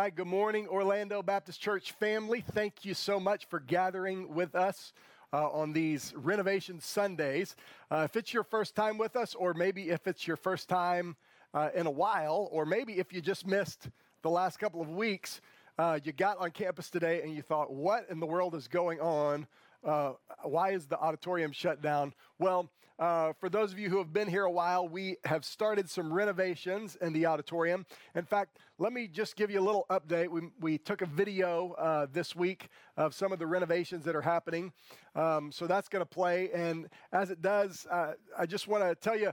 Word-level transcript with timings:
Right, 0.00 0.16
good 0.16 0.28
morning, 0.28 0.66
Orlando 0.66 1.22
Baptist 1.22 1.60
Church 1.60 1.92
family. 1.92 2.42
Thank 2.52 2.86
you 2.86 2.94
so 2.94 3.20
much 3.20 3.44
for 3.44 3.60
gathering 3.60 4.32
with 4.32 4.54
us 4.54 4.94
uh, 5.30 5.50
on 5.50 5.74
these 5.74 6.14
renovation 6.16 6.80
Sundays. 6.80 7.54
Uh, 7.90 8.06
if 8.06 8.16
it's 8.16 8.32
your 8.32 8.42
first 8.42 8.74
time 8.74 8.96
with 8.96 9.14
us, 9.14 9.34
or 9.34 9.52
maybe 9.52 9.90
if 9.90 10.06
it's 10.06 10.26
your 10.26 10.38
first 10.38 10.70
time 10.70 11.16
uh, 11.52 11.68
in 11.74 11.84
a 11.84 11.90
while, 11.90 12.48
or 12.50 12.64
maybe 12.64 12.94
if 12.94 13.12
you 13.12 13.20
just 13.20 13.46
missed 13.46 13.90
the 14.22 14.30
last 14.30 14.58
couple 14.58 14.80
of 14.80 14.88
weeks, 14.88 15.42
uh, 15.78 16.00
you 16.02 16.12
got 16.12 16.38
on 16.38 16.50
campus 16.50 16.88
today 16.88 17.20
and 17.20 17.34
you 17.34 17.42
thought, 17.42 17.70
what 17.70 18.06
in 18.08 18.20
the 18.20 18.26
world 18.26 18.54
is 18.54 18.68
going 18.68 19.00
on? 19.00 19.46
Uh, 19.84 20.12
why 20.42 20.70
is 20.70 20.86
the 20.86 20.98
auditorium 20.98 21.52
shut 21.52 21.80
down? 21.80 22.12
Well, 22.38 22.70
uh, 22.98 23.32
for 23.40 23.48
those 23.48 23.72
of 23.72 23.78
you 23.78 23.88
who 23.88 23.96
have 23.96 24.12
been 24.12 24.28
here 24.28 24.44
a 24.44 24.50
while, 24.50 24.86
we 24.86 25.16
have 25.24 25.42
started 25.42 25.88
some 25.88 26.12
renovations 26.12 26.96
in 27.00 27.14
the 27.14 27.24
auditorium. 27.24 27.86
In 28.14 28.24
fact, 28.24 28.58
let 28.78 28.92
me 28.92 29.08
just 29.08 29.36
give 29.36 29.50
you 29.50 29.58
a 29.58 29.62
little 29.62 29.86
update. 29.88 30.28
We, 30.28 30.42
we 30.60 30.76
took 30.76 31.00
a 31.00 31.06
video 31.06 31.72
uh, 31.78 32.08
this 32.12 32.36
week 32.36 32.68
of 32.98 33.14
some 33.14 33.32
of 33.32 33.38
the 33.38 33.46
renovations 33.46 34.04
that 34.04 34.14
are 34.14 34.20
happening. 34.20 34.72
Um, 35.16 35.50
so 35.50 35.66
that's 35.66 35.88
going 35.88 36.02
to 36.02 36.08
play. 36.08 36.50
And 36.52 36.90
as 37.10 37.30
it 37.30 37.40
does, 37.40 37.86
uh, 37.90 38.12
I 38.38 38.44
just 38.44 38.68
want 38.68 38.84
to 38.84 38.94
tell 38.94 39.18
you, 39.18 39.32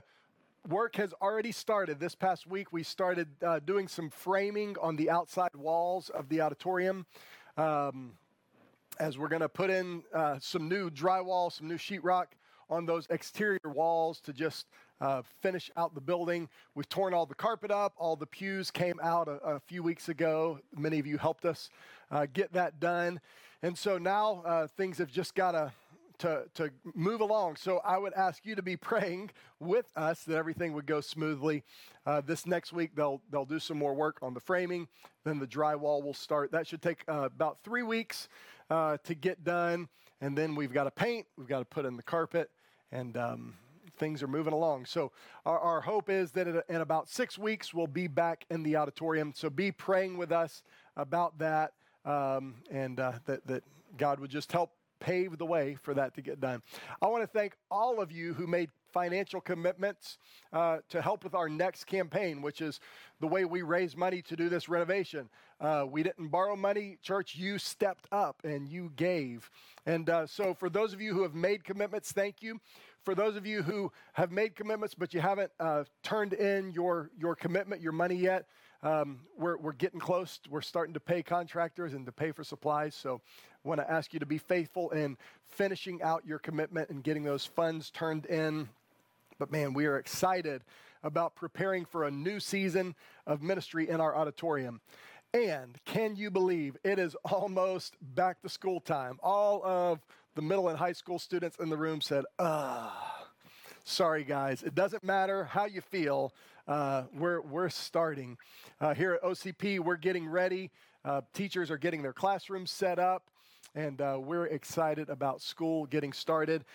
work 0.66 0.96
has 0.96 1.12
already 1.20 1.52
started. 1.52 2.00
This 2.00 2.14
past 2.14 2.46
week, 2.46 2.72
we 2.72 2.82
started 2.82 3.28
uh, 3.42 3.58
doing 3.58 3.86
some 3.86 4.08
framing 4.08 4.76
on 4.80 4.96
the 4.96 5.10
outside 5.10 5.54
walls 5.54 6.08
of 6.08 6.30
the 6.30 6.40
auditorium. 6.40 7.04
Um, 7.58 8.12
as 8.98 9.18
we're 9.18 9.28
going 9.28 9.42
to 9.42 9.48
put 9.48 9.70
in 9.70 10.02
uh, 10.14 10.38
some 10.40 10.68
new 10.68 10.90
drywall, 10.90 11.52
some 11.52 11.68
new 11.68 11.76
sheetrock 11.76 12.26
on 12.70 12.84
those 12.84 13.06
exterior 13.10 13.60
walls 13.64 14.20
to 14.20 14.32
just 14.32 14.66
uh, 15.00 15.22
finish 15.40 15.70
out 15.76 15.94
the 15.94 16.00
building. 16.00 16.48
We've 16.74 16.88
torn 16.88 17.14
all 17.14 17.26
the 17.26 17.34
carpet 17.34 17.70
up. 17.70 17.94
All 17.96 18.16
the 18.16 18.26
pews 18.26 18.70
came 18.70 18.98
out 19.02 19.28
a, 19.28 19.38
a 19.44 19.60
few 19.60 19.82
weeks 19.82 20.08
ago. 20.08 20.58
Many 20.76 20.98
of 20.98 21.06
you 21.06 21.18
helped 21.18 21.44
us 21.44 21.70
uh, 22.10 22.26
get 22.32 22.52
that 22.52 22.80
done. 22.80 23.20
And 23.62 23.76
so 23.76 23.98
now 23.98 24.42
uh, 24.44 24.66
things 24.66 24.98
have 24.98 25.10
just 25.10 25.34
got 25.34 25.52
to 25.52 25.72
to, 26.18 26.70
move 26.94 27.20
along. 27.20 27.56
So 27.56 27.78
I 27.84 27.96
would 27.96 28.12
ask 28.14 28.44
you 28.44 28.54
to 28.56 28.62
be 28.62 28.76
praying 28.90 29.30
with 29.60 29.86
us 29.96 30.24
that 30.24 30.36
everything 30.36 30.72
would 30.72 30.86
go 30.86 31.00
smoothly. 31.00 31.62
Uh, 32.06 32.20
this 32.20 32.46
next 32.46 32.72
week, 32.72 32.94
they'll, 32.94 33.20
they'll 33.30 33.44
do 33.44 33.58
some 33.58 33.78
more 33.78 33.94
work 33.94 34.18
on 34.22 34.34
the 34.34 34.40
framing. 34.40 34.88
Then 35.24 35.38
the 35.38 35.46
drywall 35.46 36.02
will 36.02 36.14
start. 36.14 36.52
That 36.52 36.66
should 36.66 36.82
take 36.82 37.04
uh, 37.08 37.22
about 37.22 37.58
three 37.62 37.82
weeks 37.82 38.28
uh, 38.70 38.96
to 39.04 39.14
get 39.14 39.44
done. 39.44 39.88
And 40.20 40.36
then 40.36 40.54
we've 40.54 40.72
got 40.72 40.84
to 40.84 40.90
paint, 40.90 41.26
we've 41.36 41.48
got 41.48 41.60
to 41.60 41.64
put 41.64 41.84
in 41.84 41.96
the 41.96 42.02
carpet, 42.02 42.50
and 42.90 43.16
um, 43.16 43.54
things 43.98 44.22
are 44.22 44.28
moving 44.28 44.52
along. 44.52 44.86
So 44.86 45.12
our, 45.46 45.58
our 45.58 45.80
hope 45.80 46.10
is 46.10 46.32
that 46.32 46.48
in 46.68 46.80
about 46.80 47.08
six 47.08 47.38
weeks, 47.38 47.72
we'll 47.72 47.86
be 47.86 48.08
back 48.08 48.44
in 48.50 48.62
the 48.62 48.76
auditorium. 48.76 49.32
So 49.34 49.50
be 49.50 49.70
praying 49.70 50.18
with 50.18 50.32
us 50.32 50.62
about 50.96 51.38
that. 51.38 51.72
Um, 52.04 52.56
and 52.70 52.98
uh, 52.98 53.12
that, 53.26 53.46
that 53.46 53.64
God 53.96 54.18
would 54.20 54.30
just 54.30 54.50
help 54.50 54.72
pave 55.00 55.38
the 55.38 55.46
way 55.46 55.76
for 55.82 55.94
that 55.94 56.14
to 56.14 56.22
get 56.22 56.40
done. 56.40 56.62
I 57.02 57.06
want 57.06 57.22
to 57.22 57.26
thank 57.26 57.54
all 57.70 58.00
of 58.00 58.10
you 58.10 58.34
who 58.34 58.46
made 58.46 58.70
financial 58.92 59.40
commitments 59.40 60.18
uh, 60.52 60.78
to 60.88 61.00
help 61.00 61.24
with 61.24 61.34
our 61.34 61.48
next 61.48 61.84
campaign, 61.84 62.42
which 62.42 62.60
is 62.60 62.80
the 63.20 63.26
way 63.26 63.44
we 63.44 63.62
raise 63.62 63.96
money 63.96 64.22
to 64.22 64.36
do 64.36 64.48
this 64.48 64.68
renovation. 64.68 65.28
Uh, 65.60 65.84
we 65.88 66.02
didn't 66.02 66.28
borrow 66.28 66.54
money, 66.54 66.98
church, 67.02 67.34
you 67.34 67.58
stepped 67.58 68.06
up 68.12 68.40
and 68.44 68.68
you 68.68 68.92
gave. 68.96 69.50
And 69.86 70.08
uh, 70.08 70.26
so, 70.26 70.54
for 70.54 70.70
those 70.70 70.92
of 70.92 71.00
you 71.00 71.12
who 71.14 71.22
have 71.22 71.34
made 71.34 71.64
commitments, 71.64 72.12
thank 72.12 72.42
you. 72.42 72.60
For 73.04 73.14
those 73.14 73.36
of 73.36 73.46
you 73.46 73.62
who 73.62 73.90
have 74.12 74.30
made 74.30 74.54
commitments 74.54 74.94
but 74.94 75.14
you 75.14 75.20
haven't 75.20 75.50
uh, 75.58 75.84
turned 76.02 76.32
in 76.34 76.72
your, 76.72 77.10
your 77.18 77.34
commitment, 77.34 77.80
your 77.80 77.92
money 77.92 78.16
yet, 78.16 78.46
um, 78.82 79.20
we're, 79.36 79.56
we're 79.56 79.72
getting 79.72 79.98
close. 79.98 80.38
We're 80.48 80.60
starting 80.60 80.94
to 80.94 81.00
pay 81.00 81.22
contractors 81.22 81.94
and 81.94 82.06
to 82.06 82.12
pay 82.12 82.30
for 82.30 82.44
supplies. 82.44 82.94
So 82.94 83.20
I 83.64 83.68
want 83.68 83.80
to 83.80 83.90
ask 83.90 84.12
you 84.12 84.20
to 84.20 84.26
be 84.26 84.38
faithful 84.38 84.90
in 84.90 85.16
finishing 85.46 86.00
out 86.02 86.24
your 86.24 86.38
commitment 86.38 86.90
and 86.90 87.02
getting 87.02 87.24
those 87.24 87.44
funds 87.44 87.90
turned 87.90 88.26
in. 88.26 88.68
But 89.38 89.52
man, 89.52 89.72
we 89.72 89.86
are 89.86 89.96
excited 89.96 90.64
about 91.02 91.36
preparing 91.36 91.84
for 91.84 92.04
a 92.04 92.10
new 92.10 92.40
season 92.40 92.94
of 93.26 93.40
ministry 93.40 93.88
in 93.88 94.00
our 94.00 94.16
auditorium. 94.16 94.80
And 95.32 95.76
can 95.84 96.16
you 96.16 96.30
believe 96.30 96.76
it 96.84 96.98
is 96.98 97.14
almost 97.24 97.94
back 98.00 98.42
to 98.42 98.48
school 98.48 98.80
time? 98.80 99.18
All 99.22 99.64
of 99.64 100.00
the 100.34 100.42
middle 100.42 100.68
and 100.68 100.78
high 100.78 100.92
school 100.92 101.18
students 101.18 101.56
in 101.58 101.68
the 101.68 101.76
room 101.76 102.00
said, 102.00 102.24
ah. 102.38 103.14
Sorry, 103.84 104.22
guys. 104.22 104.62
It 104.62 104.74
doesn't 104.74 105.02
matter 105.02 105.44
how 105.44 105.64
you 105.64 105.80
feel. 105.80 106.34
Uh, 106.66 107.04
we're, 107.14 107.40
we're 107.40 107.70
starting. 107.70 108.36
Uh, 108.80 108.92
here 108.92 109.14
at 109.14 109.22
OCP, 109.22 109.80
we're 109.80 109.96
getting 109.96 110.28
ready. 110.28 110.70
Uh, 111.04 111.22
teachers 111.32 111.70
are 111.70 111.78
getting 111.78 112.02
their 112.02 112.12
classrooms 112.12 112.70
set 112.70 112.98
up, 112.98 113.30
and 113.74 114.02
uh, 114.02 114.18
we're 114.20 114.44
excited 114.44 115.08
about 115.08 115.40
school 115.40 115.86
getting 115.86 116.12
started. 116.12 116.66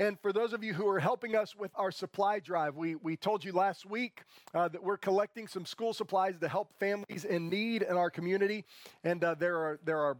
And 0.00 0.18
for 0.20 0.32
those 0.32 0.52
of 0.52 0.62
you 0.62 0.74
who 0.74 0.86
are 0.86 1.00
helping 1.00 1.34
us 1.34 1.56
with 1.56 1.72
our 1.74 1.90
supply 1.90 2.38
drive, 2.38 2.76
we, 2.76 2.94
we 2.94 3.16
told 3.16 3.44
you 3.44 3.52
last 3.52 3.84
week 3.84 4.22
uh, 4.54 4.68
that 4.68 4.80
we're 4.80 4.96
collecting 4.96 5.48
some 5.48 5.66
school 5.66 5.92
supplies 5.92 6.36
to 6.40 6.48
help 6.48 6.72
families 6.78 7.24
in 7.24 7.48
need 7.48 7.82
in 7.82 7.96
our 7.96 8.08
community. 8.08 8.64
And 9.02 9.24
uh, 9.24 9.34
there, 9.34 9.56
are, 9.56 9.80
there 9.84 9.98
are 9.98 10.16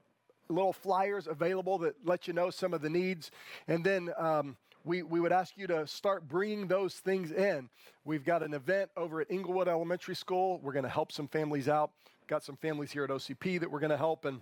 little 0.49 0.73
flyers 0.73 1.29
available 1.29 1.79
that 1.79 1.95
let 2.05 2.27
you 2.27 2.35
know 2.35 2.51
some 2.51 2.75
of 2.75 2.83
the 2.83 2.91
needs. 2.91 3.31
And 3.69 3.85
then 3.85 4.11
um, 4.19 4.57
we, 4.85 5.05
we 5.05 5.21
would 5.21 5.31
ask 5.31 5.57
you 5.57 5.69
to 5.69 5.87
start 5.87 6.29
bringing 6.29 6.67
those 6.67 6.95
things 6.95 7.31
in. 7.31 7.69
We've 8.05 8.25
got 8.25 8.43
an 8.43 8.55
event 8.55 8.91
over 8.97 9.21
at 9.21 9.31
Englewood 9.31 9.69
Elementary 9.69 10.17
School. 10.17 10.59
We're 10.61 10.73
going 10.73 10.85
to 10.85 10.89
help 10.89 11.13
some 11.13 11.29
families 11.29 11.69
out. 11.69 11.93
Got 12.27 12.43
some 12.43 12.57
families 12.57 12.91
here 12.91 13.05
at 13.05 13.11
OCP 13.11 13.61
that 13.61 13.71
we're 13.71 13.81
going 13.81 13.91
to 13.91 13.97
help, 13.97 14.25
and 14.25 14.41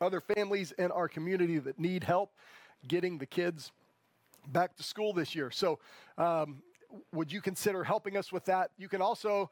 other 0.00 0.20
families 0.20 0.72
in 0.72 0.90
our 0.90 1.08
community 1.08 1.58
that 1.58 1.78
need 1.78 2.02
help 2.02 2.32
getting 2.88 3.18
the 3.18 3.26
kids 3.26 3.70
back 4.46 4.76
to 4.76 4.82
school 4.82 5.12
this 5.12 5.34
year. 5.34 5.50
So, 5.50 5.78
um, 6.18 6.62
would 7.12 7.32
you 7.32 7.40
consider 7.40 7.84
helping 7.84 8.16
us 8.16 8.32
with 8.32 8.44
that? 8.46 8.70
You 8.78 8.88
can 8.88 9.02
also, 9.02 9.50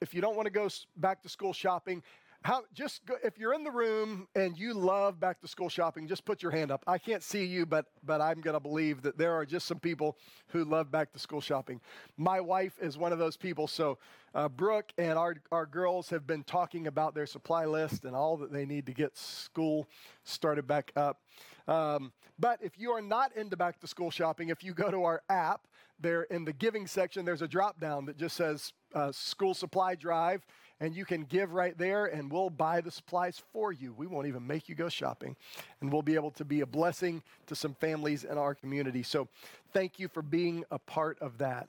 if 0.00 0.14
you 0.14 0.20
don't 0.20 0.36
want 0.36 0.46
to 0.46 0.50
go 0.50 0.68
back 0.96 1.22
to 1.22 1.28
school 1.28 1.52
shopping, 1.52 2.02
how 2.42 2.62
just 2.72 3.04
go, 3.04 3.16
if 3.22 3.38
you're 3.38 3.52
in 3.52 3.64
the 3.64 3.70
room 3.70 4.26
and 4.34 4.56
you 4.56 4.72
love 4.72 5.20
back 5.20 5.40
to 5.42 5.48
school 5.48 5.68
shopping, 5.68 6.08
just 6.08 6.24
put 6.24 6.42
your 6.42 6.52
hand 6.52 6.70
up. 6.70 6.82
I 6.86 6.96
can't 6.96 7.22
see 7.22 7.44
you, 7.44 7.66
but 7.66 7.86
but 8.02 8.20
I'm 8.20 8.40
going 8.40 8.54
to 8.54 8.60
believe 8.60 9.02
that 9.02 9.18
there 9.18 9.34
are 9.34 9.44
just 9.44 9.66
some 9.66 9.78
people 9.78 10.16
who 10.48 10.64
love 10.64 10.90
back 10.90 11.12
to 11.12 11.18
school 11.18 11.42
shopping. 11.42 11.80
My 12.16 12.40
wife 12.40 12.78
is 12.80 12.96
one 12.96 13.12
of 13.12 13.18
those 13.18 13.36
people. 13.36 13.66
So 13.66 13.98
uh, 14.34 14.48
Brooke 14.48 14.92
and 14.96 15.18
our 15.18 15.36
our 15.52 15.66
girls 15.66 16.08
have 16.10 16.26
been 16.26 16.42
talking 16.44 16.86
about 16.86 17.14
their 17.14 17.26
supply 17.26 17.66
list 17.66 18.04
and 18.04 18.16
all 18.16 18.38
that 18.38 18.52
they 18.52 18.64
need 18.64 18.86
to 18.86 18.92
get 18.92 19.16
school 19.18 19.86
started 20.24 20.66
back 20.66 20.92
up. 20.96 21.20
Um, 21.68 22.12
but 22.38 22.58
if 22.62 22.78
you 22.78 22.90
are 22.92 23.02
not 23.02 23.36
into 23.36 23.56
back 23.56 23.80
to 23.80 23.86
school 23.86 24.10
shopping, 24.10 24.48
if 24.48 24.64
you 24.64 24.72
go 24.72 24.90
to 24.90 25.04
our 25.04 25.22
app, 25.28 25.66
there 26.00 26.22
in 26.22 26.44
the 26.44 26.52
giving 26.52 26.86
section, 26.86 27.24
there's 27.24 27.42
a 27.42 27.48
drop 27.48 27.78
down 27.78 28.06
that 28.06 28.16
just 28.16 28.36
says 28.36 28.72
uh, 28.94 29.12
school 29.12 29.54
supply 29.54 29.94
drive, 29.94 30.44
and 30.80 30.96
you 30.96 31.04
can 31.04 31.24
give 31.24 31.52
right 31.52 31.76
there, 31.76 32.06
and 32.06 32.30
we'll 32.30 32.50
buy 32.50 32.80
the 32.80 32.90
supplies 32.90 33.42
for 33.52 33.72
you. 33.72 33.92
We 33.92 34.06
won't 34.06 34.26
even 34.26 34.46
make 34.46 34.68
you 34.68 34.74
go 34.74 34.88
shopping, 34.88 35.36
and 35.80 35.92
we'll 35.92 36.02
be 36.02 36.14
able 36.14 36.30
to 36.32 36.44
be 36.44 36.62
a 36.62 36.66
blessing 36.66 37.22
to 37.46 37.54
some 37.54 37.74
families 37.74 38.24
in 38.24 38.38
our 38.38 38.54
community. 38.54 39.02
So, 39.02 39.28
thank 39.72 39.98
you 39.98 40.08
for 40.08 40.22
being 40.22 40.64
a 40.70 40.78
part 40.78 41.18
of 41.20 41.38
that. 41.38 41.68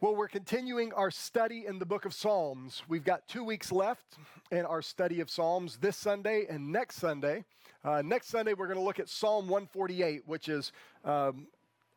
Well, 0.00 0.14
we're 0.14 0.28
continuing 0.28 0.92
our 0.92 1.10
study 1.10 1.64
in 1.66 1.78
the 1.78 1.86
book 1.86 2.04
of 2.04 2.12
Psalms. 2.12 2.82
We've 2.88 3.04
got 3.04 3.26
two 3.26 3.42
weeks 3.42 3.72
left 3.72 4.18
in 4.50 4.66
our 4.66 4.82
study 4.82 5.20
of 5.20 5.30
Psalms 5.30 5.78
this 5.78 5.96
Sunday 5.96 6.44
and 6.50 6.70
next 6.70 6.96
Sunday. 6.96 7.44
Uh, 7.82 8.02
next 8.02 8.28
Sunday, 8.28 8.52
we're 8.52 8.66
going 8.66 8.78
to 8.78 8.84
look 8.84 8.98
at 8.98 9.08
Psalm 9.08 9.48
148, 9.48 10.22
which 10.26 10.50
is 10.50 10.72
um, 11.04 11.46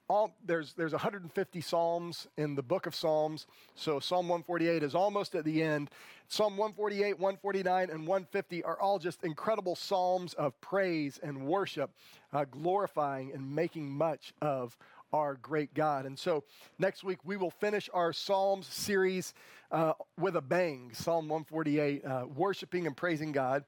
all, 0.10 0.34
there's, 0.46 0.74
there's 0.74 0.94
150 0.94 1.62
Psalms 1.62 2.28
in 2.38 2.56
the 2.56 2.64
book 2.64 2.86
of 2.86 2.96
Psalms. 2.96 3.46
So 3.76 4.00
Psalm 4.00 4.30
148 4.30 4.84
is 4.84 4.96
almost 4.96 5.36
at 5.36 5.44
the 5.44 5.62
end. 5.62 5.90
Psalm 6.30 6.58
148, 6.58 7.20
149, 7.20 7.90
and 7.90 8.08
150 8.08 8.64
are 8.64 8.80
all 8.80 9.00
just 9.00 9.24
incredible 9.24 9.76
Psalms 9.76 10.34
of 10.36 10.60
praise 10.62 11.20
and 11.22 11.46
worship, 11.46 11.92
uh, 12.32 12.46
glorifying 12.46 13.32
and 13.34 13.54
making 13.54 13.90
much 13.90 14.34
of 14.42 14.78
our 15.14 15.36
great 15.36 15.74
God. 15.74 16.06
And 16.06 16.18
so 16.18 16.44
next 16.80 17.04
week 17.04 17.20
we 17.24 17.38
will 17.38 17.52
finish 17.52 17.90
our 17.94 18.14
Psalms 18.14 18.68
series 18.68 19.34
uh, 19.72 19.94
with 20.20 20.36
a 20.36 20.42
bang 20.42 20.92
Psalm 20.94 21.28
148, 21.28 22.06
uh, 22.06 22.26
worshiping 22.36 22.88
and 22.88 22.96
praising 22.96 23.32
God. 23.32 23.64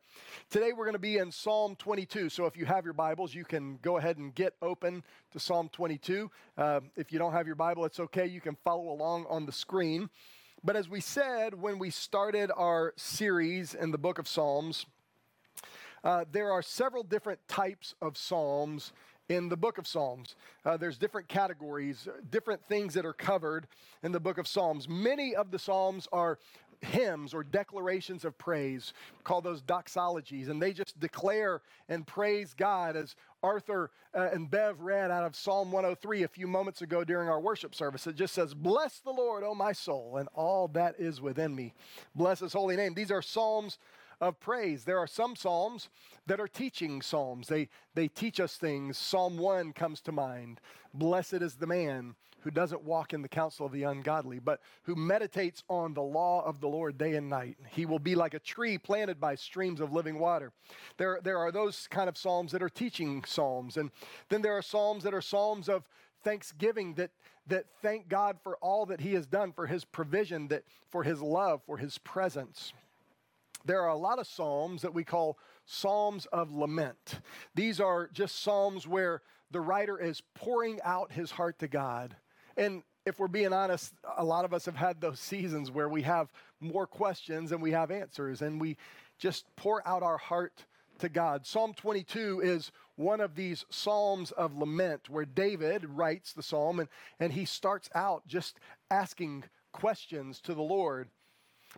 Today 0.49 0.71
we're 0.71 0.85
going 0.85 0.93
to 0.93 0.99
be 0.99 1.17
in 1.17 1.31
Psalm 1.31 1.75
22. 1.75 2.29
So 2.29 2.45
if 2.45 2.55
you 2.55 2.65
have 2.65 2.85
your 2.85 2.93
Bibles, 2.93 3.33
you 3.35 3.43
can 3.43 3.77
go 3.81 3.97
ahead 3.97 4.17
and 4.17 4.33
get 4.33 4.53
open 4.61 5.03
to 5.31 5.39
Psalm 5.39 5.69
22. 5.71 6.31
Uh, 6.57 6.79
if 6.95 7.11
you 7.11 7.19
don't 7.19 7.33
have 7.33 7.47
your 7.47 7.55
Bible, 7.55 7.85
it's 7.85 7.99
okay. 7.99 8.25
You 8.25 8.41
can 8.41 8.55
follow 8.63 8.89
along 8.91 9.25
on 9.29 9.45
the 9.45 9.51
screen. 9.51 10.09
But 10.63 10.75
as 10.75 10.89
we 10.89 11.01
said 11.01 11.53
when 11.53 11.79
we 11.79 11.89
started 11.89 12.51
our 12.55 12.93
series 12.97 13.73
in 13.73 13.91
the 13.91 13.97
book 13.97 14.19
of 14.19 14.27
Psalms, 14.27 14.85
uh, 16.03 16.25
there 16.31 16.51
are 16.51 16.61
several 16.61 17.03
different 17.03 17.45
types 17.47 17.93
of 18.01 18.17
psalms 18.17 18.93
in 19.29 19.47
the 19.47 19.55
book 19.55 19.77
of 19.77 19.87
Psalms. 19.87 20.35
Uh, 20.65 20.75
there's 20.75 20.97
different 20.97 21.27
categories, 21.27 22.07
different 22.31 22.63
things 22.65 22.95
that 22.95 23.05
are 23.05 23.13
covered 23.13 23.67
in 24.03 24.11
the 24.11 24.19
book 24.19 24.37
of 24.37 24.47
Psalms. 24.47 24.89
Many 24.89 25.35
of 25.35 25.51
the 25.51 25.59
Psalms 25.59 26.07
are 26.11 26.39
hymns 26.81 27.33
or 27.33 27.43
declarations 27.43 28.25
of 28.25 28.37
praise. 28.37 28.93
Call 29.23 29.41
those 29.41 29.61
doxologies. 29.61 30.49
And 30.49 30.61
they 30.61 30.73
just 30.73 30.99
declare 30.99 31.61
and 31.87 32.07
praise 32.07 32.53
God 32.57 32.95
as 32.95 33.15
Arthur 33.43 33.91
uh, 34.15 34.29
and 34.33 34.49
Bev 34.49 34.81
read 34.81 35.11
out 35.11 35.25
of 35.25 35.35
Psalm 35.35 35.71
103 35.71 36.23
a 36.23 36.27
few 36.27 36.47
moments 36.47 36.81
ago 36.81 37.03
during 37.03 37.29
our 37.29 37.39
worship 37.39 37.75
service. 37.75 38.07
It 38.07 38.15
just 38.15 38.33
says, 38.33 38.53
Bless 38.53 38.99
the 38.99 39.11
Lord, 39.11 39.43
O 39.43 39.53
my 39.53 39.73
soul, 39.73 40.17
and 40.17 40.27
all 40.33 40.67
that 40.69 40.95
is 40.97 41.21
within 41.21 41.55
me. 41.55 41.73
Bless 42.15 42.39
his 42.39 42.53
holy 42.53 42.75
name. 42.75 42.93
These 42.93 43.11
are 43.11 43.21
psalms 43.21 43.77
of 44.21 44.39
praise. 44.39 44.83
There 44.83 44.99
are 44.99 45.07
some 45.07 45.35
psalms 45.35 45.89
that 46.27 46.39
are 46.39 46.47
teaching 46.47 47.01
psalms. 47.01 47.47
They, 47.47 47.69
they 47.95 48.07
teach 48.07 48.39
us 48.39 48.57
things. 48.57 48.97
Psalm 48.97 49.37
1 49.37 49.73
comes 49.73 50.01
to 50.01 50.11
mind. 50.11 50.59
Blessed 50.93 51.35
is 51.35 51.55
the 51.55 51.67
man 51.67 52.15
who 52.41 52.51
doesn't 52.51 52.83
walk 52.83 53.13
in 53.13 53.21
the 53.21 53.27
counsel 53.27 53.65
of 53.65 53.71
the 53.71 53.83
ungodly, 53.83 54.39
but 54.39 54.61
who 54.83 54.95
meditates 54.95 55.63
on 55.69 55.93
the 55.93 56.01
law 56.01 56.43
of 56.45 56.61
the 56.61 56.67
Lord 56.67 56.97
day 56.97 57.15
and 57.15 57.29
night. 57.29 57.57
He 57.69 57.85
will 57.85 57.99
be 57.99 58.15
like 58.15 58.33
a 58.33 58.39
tree 58.39 58.77
planted 58.77 59.19
by 59.19 59.35
streams 59.35 59.81
of 59.81 59.91
living 59.91 60.19
water. 60.19 60.51
There, 60.97 61.19
there 61.21 61.37
are 61.37 61.51
those 61.51 61.87
kind 61.87 62.07
of 62.07 62.17
psalms 62.17 62.51
that 62.53 62.63
are 62.63 62.69
teaching 62.69 63.23
psalms. 63.25 63.77
And 63.77 63.91
then 64.29 64.41
there 64.41 64.57
are 64.57 64.61
psalms 64.61 65.03
that 65.03 65.13
are 65.13 65.21
psalms 65.21 65.67
of 65.67 65.83
thanksgiving 66.23 66.93
that, 66.95 67.11
that 67.47 67.65
thank 67.81 68.07
God 68.07 68.37
for 68.41 68.57
all 68.57 68.85
that 68.85 69.01
He 69.01 69.13
has 69.13 69.27
done, 69.27 69.51
for 69.51 69.67
His 69.67 69.83
provision, 69.83 70.47
that, 70.49 70.63
for 70.89 71.03
His 71.03 71.21
love, 71.21 71.61
for 71.65 71.77
His 71.77 71.97
presence 71.97 72.73
there 73.65 73.81
are 73.81 73.89
a 73.89 73.95
lot 73.95 74.19
of 74.19 74.27
psalms 74.27 74.81
that 74.81 74.93
we 74.93 75.03
call 75.03 75.37
psalms 75.65 76.25
of 76.27 76.53
lament. 76.53 77.19
These 77.55 77.79
are 77.79 78.09
just 78.11 78.41
psalms 78.41 78.87
where 78.87 79.21
the 79.51 79.61
writer 79.61 79.97
is 79.97 80.21
pouring 80.35 80.79
out 80.83 81.11
his 81.11 81.31
heart 81.31 81.59
to 81.59 81.67
God. 81.67 82.15
And 82.57 82.83
if 83.05 83.19
we're 83.19 83.27
being 83.27 83.53
honest, 83.53 83.93
a 84.17 84.23
lot 84.23 84.45
of 84.45 84.53
us 84.53 84.65
have 84.65 84.75
had 84.75 85.01
those 85.01 85.19
seasons 85.19 85.71
where 85.71 85.89
we 85.89 86.03
have 86.03 86.31
more 86.59 86.85
questions 86.85 87.49
than 87.49 87.61
we 87.61 87.71
have 87.71 87.91
answers, 87.91 88.41
and 88.41 88.59
we 88.59 88.77
just 89.17 89.45
pour 89.55 89.87
out 89.87 90.03
our 90.03 90.17
heart 90.17 90.65
to 90.99 91.09
God. 91.09 91.45
Psalm 91.45 91.73
22 91.73 92.41
is 92.43 92.71
one 92.95 93.21
of 93.21 93.35
these 93.35 93.65
psalms 93.69 94.31
of 94.31 94.57
lament 94.57 95.09
where 95.09 95.25
David 95.25 95.85
writes 95.85 96.33
the 96.33 96.43
psalm 96.43 96.79
and, 96.79 96.89
and 97.19 97.33
he 97.33 97.45
starts 97.45 97.89
out 97.95 98.27
just 98.27 98.59
asking 98.91 99.45
questions 99.71 100.41
to 100.41 100.53
the 100.53 100.61
Lord. 100.61 101.09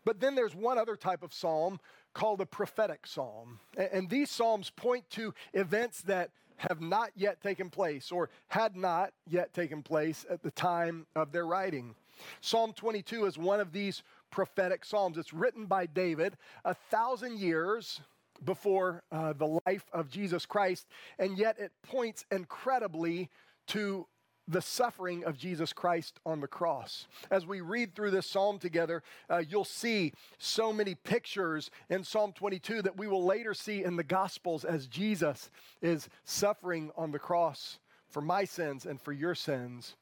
But 0.06 0.20
then 0.20 0.36
there's 0.36 0.56
one 0.56 0.78
other 0.78 0.96
type 0.96 1.24
of 1.24 1.34
psalm 1.34 1.80
called 2.14 2.42
a 2.42 2.46
prophetic 2.46 3.08
psalm. 3.08 3.60
And 3.78 4.10
these 4.10 4.30
psalms 4.30 4.70
point 4.70 5.10
to 5.12 5.34
events 5.54 6.02
that 6.02 6.32
have 6.58 6.82
not 6.82 7.10
yet 7.16 7.42
taken 7.42 7.70
place 7.70 8.12
or 8.12 8.30
had 8.48 8.76
not 8.76 9.14
yet 9.28 9.54
taken 9.54 9.82
place 9.82 10.26
at 10.30 10.44
the 10.44 10.52
time 10.52 11.08
of 11.16 11.32
their 11.32 11.46
writing. 11.46 11.96
Psalm 12.40 12.74
22 12.74 13.26
is 13.26 13.38
one 13.38 13.60
of 13.60 13.72
these 13.72 14.04
prophetic 14.30 14.86
psalms. 14.86 15.18
It's 15.18 15.34
written 15.34 15.66
by 15.66 15.88
David 15.88 16.38
a 16.64 16.74
thousand 16.74 17.40
years 17.40 18.02
before 18.46 19.04
uh, 19.12 19.34
the 19.34 19.60
life 19.66 19.86
of 19.94 20.10
Jesus 20.10 20.46
Christ, 20.46 20.88
and 21.20 21.38
yet 21.38 21.60
it 21.60 21.72
points 21.84 22.26
incredibly 22.32 23.30
to 23.68 24.08
the 24.48 24.62
suffering 24.62 25.24
of 25.24 25.38
Jesus 25.38 25.72
Christ 25.72 26.20
on 26.26 26.42
the 26.42 26.48
cross. 26.48 27.08
As 27.30 27.46
we 27.46 27.62
read 27.62 27.96
through 27.96 28.12
this 28.12 28.28
psalm 28.28 28.60
together, 28.60 29.04
uh, 29.30 29.44
you'll 29.48 29.64
see 29.64 30.14
so 30.38 30.74
many 30.74 30.96
pictures 30.96 31.72
in 31.90 32.04
Psalm 32.04 32.34
22 32.34 32.82
that 32.82 32.98
we 32.98 33.08
will 33.08 33.24
later 33.24 33.54
see 33.54 33.84
in 33.84 33.96
the 33.96 34.04
Gospels 34.04 34.66
as 34.66 34.88
Jesus 34.88 35.50
is 35.82 36.10
suffering 36.24 36.92
on 36.98 37.12
the 37.12 37.20
cross 37.20 37.80
for 38.10 38.22
my 38.22 38.44
sins 38.44 38.86
and 38.86 39.00
for 39.00 39.14
your 39.14 39.36
sins. 39.36 39.96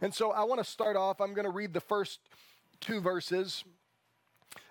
And 0.00 0.14
so 0.14 0.32
I 0.32 0.44
want 0.44 0.62
to 0.62 0.68
start 0.68 0.96
off, 0.96 1.20
I'm 1.20 1.34
going 1.34 1.46
to 1.46 1.50
read 1.50 1.72
the 1.72 1.80
first 1.80 2.20
two 2.80 3.00
verses. 3.00 3.64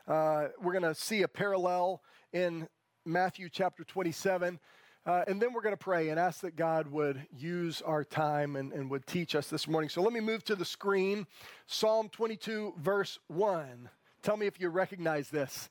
Uh, 0.08 0.48
we're 0.62 0.74
going 0.74 0.84
to 0.84 0.96
see 0.96 1.24
a 1.24 1.28
parallel 1.28 2.02
in 2.32 2.68
Matthew 3.06 3.50
chapter 3.50 3.84
27 3.84 4.60
uh, 5.06 5.24
and 5.28 5.42
then 5.42 5.52
we're 5.52 5.62
going 5.62 5.74
to 5.74 5.78
pray 5.78 6.10
and 6.10 6.20
ask 6.20 6.42
that 6.42 6.56
God 6.56 6.88
would 6.88 7.26
use 7.36 7.82
our 7.82 8.06
time 8.06 8.56
and, 8.56 8.72
and 8.72 8.90
would 8.90 9.06
teach 9.06 9.36
us 9.36 9.48
this 9.48 9.68
morning. 9.68 9.90
So 9.90 10.02
let 10.02 10.14
me 10.14 10.22
move 10.22 10.46
to 10.46 10.56
the 10.56 10.64
screen. 10.64 11.28
Psalm 11.68 12.08
22, 12.10 12.76
verse 12.78 13.20
1. 13.28 13.90
Tell 14.22 14.38
me 14.38 14.48
if 14.48 14.62
you 14.62 14.70
recognize 14.70 15.30
this. 15.30 15.70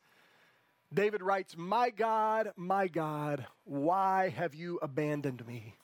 David 0.92 1.22
writes, 1.22 1.54
My 1.56 1.88
God, 1.88 2.52
my 2.56 2.88
God, 2.88 3.46
why 3.64 4.28
have 4.28 4.54
you 4.54 4.78
abandoned 4.82 5.46
me? 5.46 5.76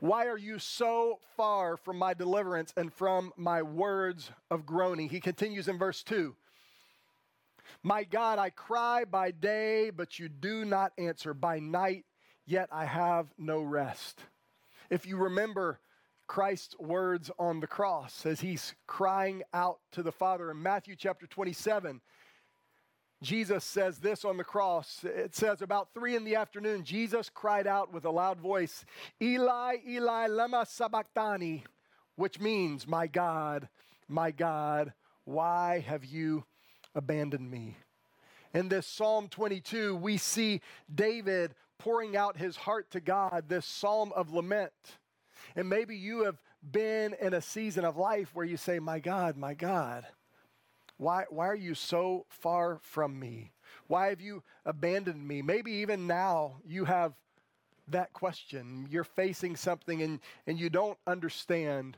Why 0.00 0.26
are 0.26 0.38
you 0.38 0.58
so 0.58 1.20
far 1.36 1.76
from 1.76 1.98
my 1.98 2.14
deliverance 2.14 2.72
and 2.76 2.92
from 2.92 3.32
my 3.36 3.62
words 3.62 4.32
of 4.50 4.66
groaning? 4.66 5.10
He 5.10 5.20
continues 5.20 5.68
in 5.68 5.78
verse 5.78 6.02
2. 6.02 6.34
My 7.84 8.02
God, 8.02 8.40
I 8.40 8.50
cry 8.50 9.04
by 9.04 9.30
day, 9.30 9.90
but 9.90 10.18
you 10.18 10.28
do 10.28 10.64
not 10.64 10.92
answer. 10.98 11.34
By 11.34 11.60
night, 11.60 12.04
yet 12.46 12.68
I 12.72 12.84
have 12.84 13.26
no 13.36 13.60
rest. 13.60 14.20
If 14.88 15.06
you 15.06 15.16
remember 15.16 15.80
Christ's 16.26 16.78
words 16.78 17.30
on 17.38 17.60
the 17.60 17.66
cross 17.66 18.24
as 18.26 18.40
he's 18.40 18.74
crying 18.86 19.42
out 19.52 19.78
to 19.92 20.02
the 20.02 20.12
Father 20.12 20.50
in 20.50 20.62
Matthew 20.62 20.96
chapter 20.96 21.26
27, 21.26 22.00
Jesus 23.22 23.64
says 23.64 23.98
this 23.98 24.24
on 24.24 24.36
the 24.36 24.44
cross. 24.44 25.00
It 25.02 25.34
says, 25.34 25.62
about 25.62 25.88
three 25.94 26.16
in 26.16 26.24
the 26.24 26.36
afternoon, 26.36 26.84
Jesus 26.84 27.30
cried 27.32 27.66
out 27.66 27.92
with 27.92 28.04
a 28.04 28.10
loud 28.10 28.40
voice, 28.40 28.84
Eli, 29.22 29.76
Eli, 29.88 30.28
lema 30.28 30.66
sabachthani, 30.66 31.64
which 32.16 32.40
means, 32.40 32.86
My 32.86 33.06
God, 33.06 33.68
my 34.08 34.30
God, 34.30 34.92
why 35.24 35.84
have 35.86 36.04
you 36.04 36.44
abandoned 36.94 37.50
me? 37.50 37.76
In 38.52 38.68
this 38.68 38.86
Psalm 38.86 39.28
22, 39.28 39.96
we 39.96 40.16
see 40.16 40.60
David 40.92 41.54
pouring 41.78 42.16
out 42.16 42.36
his 42.36 42.56
heart 42.56 42.90
to 42.92 43.00
God, 43.00 43.44
this 43.48 43.66
psalm 43.66 44.12
of 44.14 44.32
lament. 44.32 44.72
And 45.54 45.68
maybe 45.68 45.96
you 45.96 46.24
have 46.24 46.40
been 46.62 47.14
in 47.20 47.34
a 47.34 47.40
season 47.40 47.84
of 47.84 47.96
life 47.96 48.30
where 48.34 48.44
you 48.44 48.56
say, 48.56 48.78
My 48.78 48.98
God, 48.98 49.36
my 49.36 49.54
God, 49.54 50.06
why, 50.96 51.24
why 51.28 51.46
are 51.46 51.54
you 51.54 51.74
so 51.74 52.26
far 52.28 52.78
from 52.82 53.18
me? 53.18 53.52
Why 53.86 54.08
have 54.08 54.20
you 54.20 54.42
abandoned 54.64 55.26
me? 55.26 55.42
Maybe 55.42 55.72
even 55.72 56.06
now 56.06 56.56
you 56.66 56.84
have 56.84 57.12
that 57.88 58.12
question. 58.12 58.86
You're 58.90 59.04
facing 59.04 59.56
something 59.56 60.02
and, 60.02 60.20
and 60.46 60.58
you 60.58 60.70
don't 60.70 60.98
understand. 61.06 61.96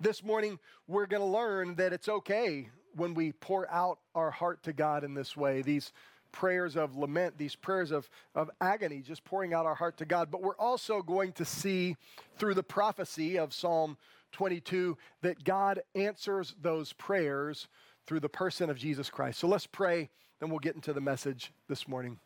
This 0.00 0.22
morning, 0.22 0.58
we're 0.86 1.06
going 1.06 1.22
to 1.22 1.26
learn 1.26 1.76
that 1.76 1.92
it's 1.92 2.08
okay 2.08 2.68
when 2.94 3.14
we 3.14 3.32
pour 3.32 3.70
out 3.70 3.98
our 4.14 4.30
heart 4.30 4.62
to 4.64 4.72
God 4.72 5.04
in 5.04 5.14
this 5.14 5.36
way. 5.36 5.62
These 5.62 5.92
prayers 6.36 6.76
of 6.76 6.94
lament, 6.94 7.38
these 7.38 7.56
prayers 7.56 7.90
of, 7.90 8.10
of 8.34 8.50
agony, 8.60 9.00
just 9.00 9.24
pouring 9.24 9.54
out 9.54 9.64
our 9.64 9.74
heart 9.74 9.96
to 9.96 10.04
God. 10.04 10.30
But 10.30 10.42
we're 10.42 10.56
also 10.56 11.00
going 11.00 11.32
to 11.32 11.46
see 11.46 11.96
through 12.36 12.52
the 12.52 12.62
prophecy 12.62 13.38
of 13.38 13.54
Psalm 13.54 13.96
22 14.32 14.98
that 15.22 15.44
God 15.44 15.80
answers 15.94 16.54
those 16.60 16.92
prayers 16.92 17.68
through 18.06 18.20
the 18.20 18.28
person 18.28 18.68
of 18.68 18.76
Jesus 18.76 19.08
Christ. 19.08 19.38
So 19.38 19.48
let's 19.48 19.66
pray, 19.66 20.10
then 20.38 20.50
we'll 20.50 20.58
get 20.58 20.74
into 20.74 20.92
the 20.92 21.00
message 21.00 21.52
this 21.70 21.88
morning. 21.88 22.18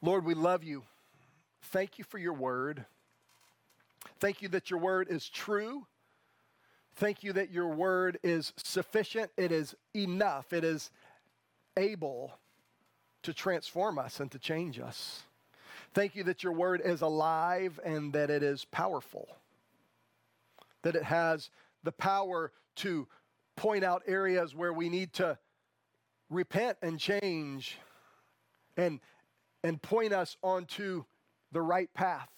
Lord, 0.00 0.24
we 0.24 0.34
love 0.34 0.62
you. 0.62 0.84
Thank 1.62 1.98
you 1.98 2.04
for 2.04 2.18
your 2.18 2.32
word. 2.32 2.86
Thank 4.20 4.40
you 4.40 4.48
that 4.50 4.70
your 4.70 4.78
word 4.78 5.08
is 5.10 5.28
true. 5.28 5.84
Thank 6.94 7.24
you 7.24 7.32
that 7.32 7.50
your 7.50 7.68
word 7.68 8.20
is 8.22 8.52
sufficient. 8.56 9.32
It 9.36 9.50
is 9.50 9.74
enough. 9.96 10.52
It 10.52 10.62
is 10.62 10.92
able 11.78 12.32
to 13.22 13.32
transform 13.32 13.98
us 13.98 14.20
and 14.20 14.30
to 14.32 14.38
change 14.38 14.78
us. 14.78 15.22
Thank 15.94 16.14
you 16.14 16.24
that 16.24 16.42
your 16.42 16.52
word 16.52 16.82
is 16.84 17.00
alive 17.00 17.80
and 17.84 18.12
that 18.12 18.30
it 18.30 18.42
is 18.42 18.64
powerful, 18.66 19.28
that 20.82 20.94
it 20.94 21.04
has 21.04 21.50
the 21.82 21.92
power 21.92 22.52
to 22.76 23.08
point 23.56 23.84
out 23.84 24.02
areas 24.06 24.54
where 24.54 24.72
we 24.72 24.88
need 24.88 25.12
to 25.14 25.38
repent 26.30 26.76
and 26.82 26.98
change 26.98 27.78
and, 28.76 29.00
and 29.64 29.80
point 29.80 30.12
us 30.12 30.36
onto 30.42 31.04
the 31.52 31.62
right 31.62 31.92
path. 31.94 32.28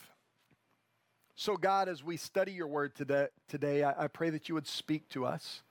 So, 1.35 1.57
God, 1.57 1.89
as 1.89 2.05
we 2.05 2.17
study 2.17 2.53
your 2.53 2.67
word 2.67 2.95
today, 2.95 3.29
today 3.49 3.83
I, 3.83 4.05
I 4.05 4.07
pray 4.09 4.31
that 4.31 4.49
you 4.49 4.55
would 4.55 4.67
speak 4.67 5.09
to 5.11 5.25
us. 5.25 5.63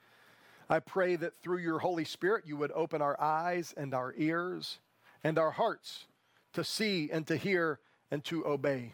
I 0.70 0.80
pray 0.80 1.16
that 1.16 1.42
through 1.42 1.60
your 1.60 1.80
Holy 1.80 2.06
Spirit, 2.06 2.46
you 2.46 2.56
would 2.58 2.72
open 2.74 3.02
our 3.02 3.20
eyes 3.20 3.74
and 3.76 3.94
our 3.94 4.14
ears 4.18 4.80
and 5.24 5.40
our 5.40 5.52
hearts 5.52 6.06
to 6.54 6.64
see 6.64 7.10
and 7.12 7.26
to 7.28 7.36
hear 7.36 7.80
and 8.12 8.24
to 8.26 8.46
obey. 8.46 8.94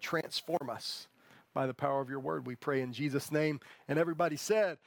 Transform 0.00 0.68
us 0.68 1.06
by 1.54 1.66
the 1.66 1.74
power 1.74 2.00
of 2.00 2.10
your 2.10 2.20
word. 2.20 2.46
We 2.46 2.56
pray 2.56 2.82
in 2.82 2.92
Jesus' 2.92 3.30
name. 3.30 3.60
And 3.88 3.98
everybody 3.98 4.36
said, 4.36 4.78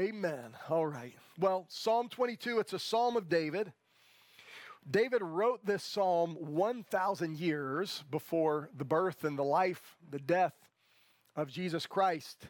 Amen. 0.00 0.56
All 0.70 0.86
right. 0.86 1.14
Well, 1.38 1.66
Psalm 1.68 2.08
22, 2.08 2.58
it's 2.60 2.72
a 2.72 2.78
psalm 2.78 3.16
of 3.16 3.28
David. 3.28 3.72
David 4.90 5.22
wrote 5.22 5.64
this 5.64 5.84
psalm 5.84 6.36
1,000 6.40 7.38
years 7.38 8.02
before 8.10 8.70
the 8.76 8.84
birth 8.84 9.24
and 9.24 9.38
the 9.38 9.44
life, 9.44 9.96
the 10.10 10.18
death 10.18 10.54
of 11.36 11.48
Jesus 11.48 11.86
Christ. 11.86 12.48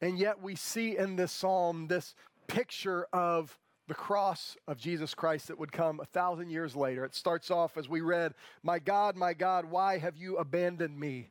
And 0.00 0.18
yet 0.18 0.42
we 0.42 0.54
see 0.56 0.96
in 0.96 1.16
this 1.16 1.32
psalm 1.32 1.86
this 1.88 2.14
picture 2.48 3.06
of 3.12 3.58
the 3.88 3.94
cross 3.94 4.56
of 4.66 4.78
Jesus 4.78 5.14
Christ 5.14 5.48
that 5.48 5.58
would 5.58 5.72
come 5.72 6.00
a 6.00 6.06
thousand 6.06 6.50
years 6.50 6.74
later. 6.74 7.04
It 7.04 7.14
starts 7.14 7.50
off 7.50 7.76
as 7.76 7.88
we 7.88 8.00
read, 8.00 8.34
My 8.62 8.78
God, 8.78 9.16
my 9.16 9.32
God, 9.32 9.64
why 9.66 9.98
have 9.98 10.16
you 10.16 10.36
abandoned 10.36 10.98
me? 10.98 11.30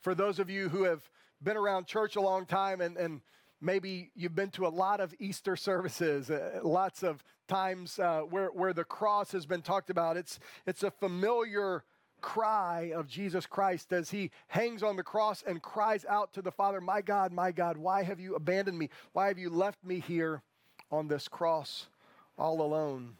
For 0.00 0.14
those 0.14 0.38
of 0.38 0.48
you 0.48 0.68
who 0.68 0.84
have 0.84 1.02
been 1.42 1.56
around 1.56 1.86
church 1.86 2.16
a 2.16 2.20
long 2.20 2.46
time 2.46 2.80
and, 2.80 2.96
and 2.96 3.20
maybe 3.60 4.10
you've 4.14 4.34
been 4.34 4.50
to 4.50 4.66
a 4.66 4.68
lot 4.68 5.00
of 5.00 5.14
Easter 5.18 5.56
services, 5.56 6.30
uh, 6.30 6.60
lots 6.62 7.02
of 7.02 7.22
times 7.48 7.98
uh, 7.98 8.20
where, 8.20 8.48
where 8.48 8.72
the 8.72 8.84
cross 8.84 9.32
has 9.32 9.44
been 9.44 9.62
talked 9.62 9.90
about, 9.90 10.16
it's, 10.16 10.38
it's 10.66 10.82
a 10.82 10.90
familiar 10.90 11.84
cry 12.22 12.92
of 12.94 13.06
Jesus 13.06 13.44
Christ 13.44 13.92
as 13.92 14.10
he 14.10 14.30
hangs 14.48 14.82
on 14.82 14.96
the 14.96 15.02
cross 15.02 15.42
and 15.46 15.60
cries 15.60 16.06
out 16.06 16.32
to 16.32 16.42
the 16.42 16.50
Father, 16.50 16.80
My 16.80 17.02
God, 17.02 17.32
my 17.32 17.52
God, 17.52 17.76
why 17.76 18.02
have 18.02 18.20
you 18.20 18.34
abandoned 18.34 18.78
me? 18.78 18.88
Why 19.12 19.28
have 19.28 19.38
you 19.38 19.50
left 19.50 19.84
me 19.84 20.00
here? 20.00 20.42
on 20.92 21.08
this 21.08 21.26
cross 21.26 21.86
all 22.38 22.60
alone. 22.60 23.16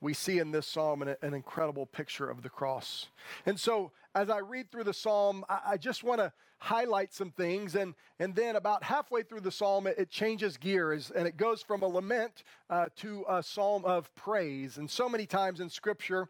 We 0.00 0.14
see 0.14 0.38
in 0.38 0.52
this 0.52 0.66
psalm 0.66 1.02
an, 1.02 1.16
an 1.20 1.34
incredible 1.34 1.84
picture 1.84 2.30
of 2.30 2.42
the 2.42 2.48
cross. 2.48 3.08
And 3.44 3.58
so, 3.58 3.92
as 4.14 4.30
I 4.30 4.38
read 4.38 4.70
through 4.70 4.84
the 4.84 4.94
psalm, 4.94 5.44
I, 5.48 5.60
I 5.66 5.76
just 5.76 6.04
want 6.04 6.20
to 6.20 6.32
highlight 6.58 7.12
some 7.12 7.30
things. 7.30 7.74
And, 7.74 7.94
and 8.18 8.34
then, 8.34 8.56
about 8.56 8.84
halfway 8.84 9.22
through 9.22 9.40
the 9.40 9.50
psalm, 9.50 9.86
it, 9.86 9.96
it 9.98 10.10
changes 10.10 10.56
gears 10.56 11.10
and 11.10 11.26
it 11.26 11.36
goes 11.36 11.62
from 11.62 11.82
a 11.82 11.88
lament 11.88 12.44
uh, 12.70 12.86
to 12.96 13.24
a 13.28 13.42
psalm 13.42 13.84
of 13.84 14.14
praise. 14.14 14.76
And 14.76 14.88
so 14.88 15.08
many 15.08 15.26
times 15.26 15.60
in 15.60 15.70
Scripture, 15.70 16.28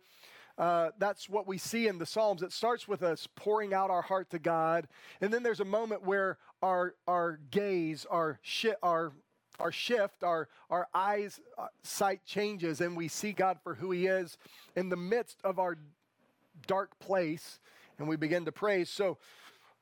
uh, 0.59 0.91
that's 0.99 1.29
what 1.29 1.47
we 1.47 1.59
see 1.59 1.87
in 1.87 1.99
the 1.99 2.07
Psalms. 2.07 2.43
It 2.43 2.53
starts 2.53 2.89
with 2.89 3.03
us 3.03 3.29
pouring 3.35 3.75
out 3.75 3.91
our 3.91 4.03
heart 4.03 4.31
to 4.31 4.39
God, 4.39 4.89
and 5.21 5.33
then 5.33 5.43
there's 5.43 5.61
a 5.61 5.65
moment 5.65 6.05
where 6.05 6.39
our 6.63 6.95
our 7.07 7.39
gaze, 7.51 8.07
our 8.11 8.39
our 8.83 9.13
our 9.59 9.73
shift, 9.73 10.23
our, 10.23 10.49
our 10.71 10.89
eyes 10.95 11.41
uh, 11.59 11.69
sight 11.83 12.21
changes, 12.25 12.81
and 12.81 12.97
we 12.97 13.09
see 13.09 13.33
God 13.33 13.59
for 13.63 13.75
who 13.75 13.91
He 13.91 14.07
is 14.07 14.39
in 14.75 14.89
the 14.89 14.97
midst 14.97 15.39
of 15.45 15.59
our 15.59 15.79
dark 16.67 16.99
place, 16.99 17.59
and 17.99 18.09
we 18.09 18.17
begin 18.17 18.45
to 18.45 18.53
praise. 18.53 18.91
So, 18.91 19.19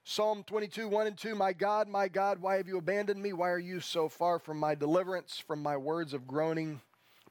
Psalm 0.04 0.45
22, 0.47 0.87
1 0.88 1.07
and 1.07 1.16
2 1.16 1.35
My 1.35 1.52
God, 1.52 1.88
my 1.88 2.09
God, 2.09 2.40
why 2.40 2.57
have 2.57 2.69
you 2.69 2.78
abandoned 2.78 3.23
me? 3.23 3.33
Why 3.33 3.50
are 3.50 3.59
you 3.59 3.81
so 3.81 4.09
far 4.09 4.38
from 4.38 4.59
my 4.59 4.75
deliverance, 4.75 5.43
from 5.45 5.62
my 5.62 5.76
words 5.76 6.12
of 6.12 6.26
groaning? 6.26 6.81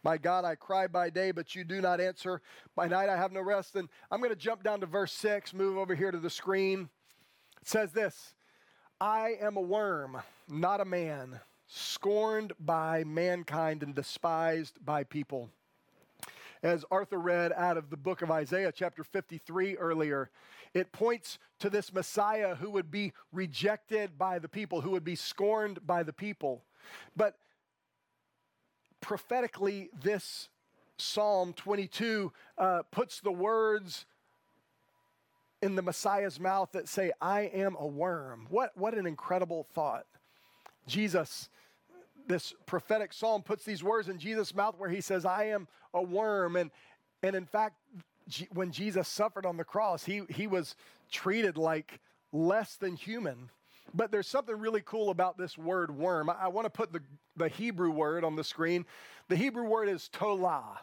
My 0.04 0.18
God, 0.18 0.44
I 0.44 0.56
cry 0.56 0.88
by 0.88 1.10
day, 1.10 1.32
but 1.32 1.56
you 1.56 1.64
do 1.64 1.80
not 1.80 2.02
answer. 2.02 2.42
By 2.76 2.88
night 2.88 3.08
I 3.08 3.16
have 3.16 3.32
no 3.32 3.42
rest. 3.42 3.76
And 3.76 3.88
I'm 4.12 4.20
going 4.20 4.32
to 4.32 4.36
jump 4.36 4.64
down 4.64 4.82
to 4.82 4.86
verse 4.86 5.14
6, 5.14 5.54
move 5.54 5.78
over 5.78 5.96
here 5.96 6.12
to 6.12 6.20
the 6.20 6.30
screen. 6.30 6.90
It 7.62 7.68
says 7.68 7.94
this 7.94 8.34
I 9.00 9.36
am 9.40 9.56
a 9.56 9.62
worm, 9.62 10.18
not 10.50 10.82
a 10.82 10.86
man 10.86 11.40
scorned 11.68 12.54
by 12.60 13.04
mankind 13.06 13.82
and 13.82 13.96
despised 13.96 14.78
by 14.86 15.04
people. 15.04 15.50
As 16.62 16.86
Arthur 16.92 17.18
read 17.18 17.52
out 17.52 17.78
of 17.78 17.90
the 17.90 17.98
book 17.98 18.22
of 18.22 18.32
Isaiah, 18.32 18.72
chapter 18.74 19.04
53 19.04 19.76
earlier, 19.78 20.30
it 20.74 20.92
points 20.92 21.40
to 21.60 21.70
this 21.70 21.92
Messiah 21.92 22.56
who 22.56 22.70
would 22.72 22.90
be 22.90 23.12
rejected 23.32 24.18
by 24.18 24.40
the 24.40 24.48
people, 24.48 24.82
who 24.82 24.92
would 24.92 25.04
be 25.04 25.16
scorned 25.16 25.86
by 25.86 26.04
the 26.04 26.14
people. 26.14 26.64
But 27.16 27.36
prophetically, 29.04 29.90
this 30.02 30.50
Psalm 30.98 31.54
22 31.54 32.32
uh, 32.58 32.82
puts 32.92 33.20
the 33.20 33.32
words 33.32 34.06
in 35.62 35.76
the 35.76 35.82
Messiah's 35.82 36.40
mouth 36.40 36.70
that 36.74 36.90
say, 36.90 37.12
I 37.22 37.42
am 37.42 37.76
a 37.80 37.86
worm. 37.86 38.48
What, 38.50 38.76
what 38.76 38.96
an 38.96 39.06
incredible 39.06 39.68
thought. 39.74 40.06
Jesus 40.88 41.50
this 42.28 42.54
prophetic 42.66 43.14
psalm 43.14 43.42
puts 43.42 43.66
these 43.66 43.84
words 43.84 44.10
in 44.10 44.18
Jesus' 44.18 44.56
mouth 44.56 44.76
where 44.78 44.90
he 44.90 45.02
says, 45.02 45.26
I 45.26 45.46
am 45.46 45.68
a 45.94 46.02
worm. 46.02 46.56
And, 46.56 46.72
and 47.22 47.36
in 47.36 47.46
fact, 47.46 47.76
G- 48.28 48.48
when 48.54 48.72
Jesus 48.72 49.08
suffered 49.08 49.46
on 49.46 49.58
the 49.58 49.64
cross, 49.64 50.06
he, 50.06 50.22
he 50.30 50.48
was 50.48 50.76
treated 51.12 51.58
like 51.58 52.00
less 52.32 52.76
than 52.76 52.96
human. 52.96 53.50
But 53.94 54.12
there's 54.12 54.28
something 54.28 54.58
really 54.58 54.82
cool 54.82 55.10
about 55.10 55.38
this 55.38 55.58
word 55.58 55.96
worm. 55.96 56.30
I, 56.30 56.36
I 56.42 56.48
want 56.48 56.66
to 56.66 56.70
put 56.70 56.92
the, 56.92 57.02
the 57.36 57.48
Hebrew 57.48 57.92
word 57.92 58.24
on 58.24 58.36
the 58.36 58.44
screen. 58.44 58.86
The 59.30 59.36
Hebrew 59.36 59.66
word 59.66 59.90
is 59.90 60.10
tolah. 60.12 60.78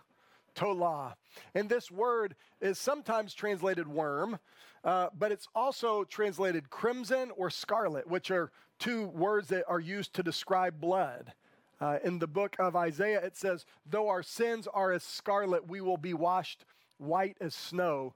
Tolah. 0.55 1.15
And 1.55 1.69
this 1.69 1.91
word 1.91 2.37
is 2.61 2.79
sometimes 2.79 3.35
translated 3.35 3.89
worm, 3.89 4.39
uh, 4.85 5.09
but 5.17 5.33
it's 5.33 5.49
also 5.55 6.05
translated 6.05 6.71
crimson 6.71 7.31
or 7.37 7.51
scarlet, 7.51 8.07
which 8.07 8.31
are 8.31 8.51
two 8.79 9.09
words 9.09 9.49
that 9.49 9.65
are 9.69 9.81
used 9.81 10.15
to 10.15 10.23
describe 10.23 10.81
blood. 10.81 11.33
Uh, 11.81 11.99
in 12.05 12.19
the 12.19 12.27
book 12.27 12.57
of 12.59 12.77
Isaiah, 12.77 13.21
it 13.25 13.37
says, 13.37 13.65
Though 13.89 14.09
our 14.09 14.23
sins 14.23 14.69
are 14.73 14.93
as 14.93 15.03
scarlet, 15.03 15.67
we 15.67 15.81
will 15.81 15.97
be 15.97 16.13
washed 16.13 16.65
white 16.99 17.37
as 17.41 17.55
snow. 17.55 18.15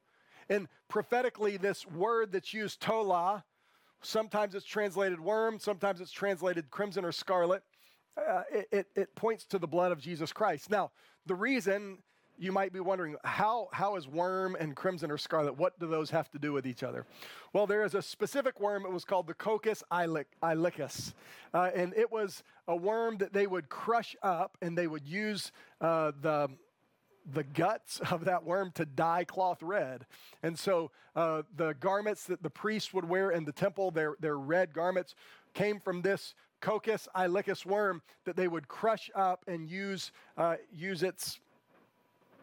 And 0.50 0.68
prophetically, 0.88 1.56
this 1.56 1.86
word 1.86 2.32
that's 2.32 2.52
used, 2.52 2.80
tolah, 2.80 3.42
sometimes 4.04 4.54
it's 4.54 4.66
translated 4.66 5.20
worm, 5.20 5.58
sometimes 5.58 6.00
it's 6.00 6.12
translated 6.12 6.70
crimson 6.70 7.04
or 7.04 7.12
scarlet. 7.12 7.62
Uh, 8.16 8.42
it, 8.52 8.68
it, 8.70 8.86
it 8.94 9.14
points 9.16 9.44
to 9.46 9.58
the 9.58 9.66
blood 9.66 9.90
of 9.90 10.00
Jesus 10.00 10.32
Christ. 10.32 10.70
Now, 10.70 10.92
the 11.26 11.34
reason 11.34 11.98
you 12.36 12.52
might 12.52 12.72
be 12.72 12.80
wondering 12.80 13.16
how, 13.24 13.68
how 13.72 13.96
is 13.96 14.08
worm 14.08 14.56
and 14.58 14.74
crimson 14.74 15.10
or 15.10 15.18
scarlet 15.18 15.56
what 15.56 15.78
do 15.78 15.86
those 15.86 16.10
have 16.10 16.30
to 16.30 16.38
do 16.38 16.52
with 16.52 16.66
each 16.66 16.82
other 16.82 17.06
well 17.52 17.66
there 17.66 17.84
is 17.84 17.94
a 17.94 18.02
specific 18.02 18.58
worm 18.60 18.84
it 18.84 18.92
was 18.92 19.04
called 19.04 19.26
the 19.26 19.34
coccus 19.34 19.82
ilicis 19.92 21.12
uh, 21.52 21.70
and 21.74 21.94
it 21.94 22.10
was 22.10 22.42
a 22.66 22.74
worm 22.74 23.18
that 23.18 23.32
they 23.32 23.46
would 23.46 23.68
crush 23.68 24.16
up 24.22 24.58
and 24.62 24.76
they 24.76 24.86
would 24.86 25.06
use 25.06 25.52
uh, 25.80 26.10
the 26.20 26.48
the 27.32 27.44
guts 27.44 28.00
of 28.10 28.24
that 28.24 28.44
worm 28.44 28.70
to 28.72 28.84
dye 28.84 29.24
cloth 29.24 29.62
red. 29.62 30.06
And 30.42 30.58
so 30.58 30.90
uh, 31.16 31.42
the 31.56 31.74
garments 31.74 32.24
that 32.26 32.42
the 32.42 32.50
priests 32.50 32.92
would 32.92 33.08
wear 33.08 33.30
in 33.30 33.44
the 33.44 33.52
temple, 33.52 33.90
their, 33.90 34.16
their 34.20 34.36
red 34.36 34.72
garments, 34.72 35.14
came 35.54 35.80
from 35.80 36.02
this 36.02 36.34
coccus 36.60 37.08
ilicis 37.14 37.64
worm 37.66 38.02
that 38.24 38.36
they 38.36 38.48
would 38.48 38.68
crush 38.68 39.10
up 39.14 39.44
and 39.46 39.68
use, 39.68 40.12
uh, 40.36 40.56
use 40.72 41.02
its 41.02 41.38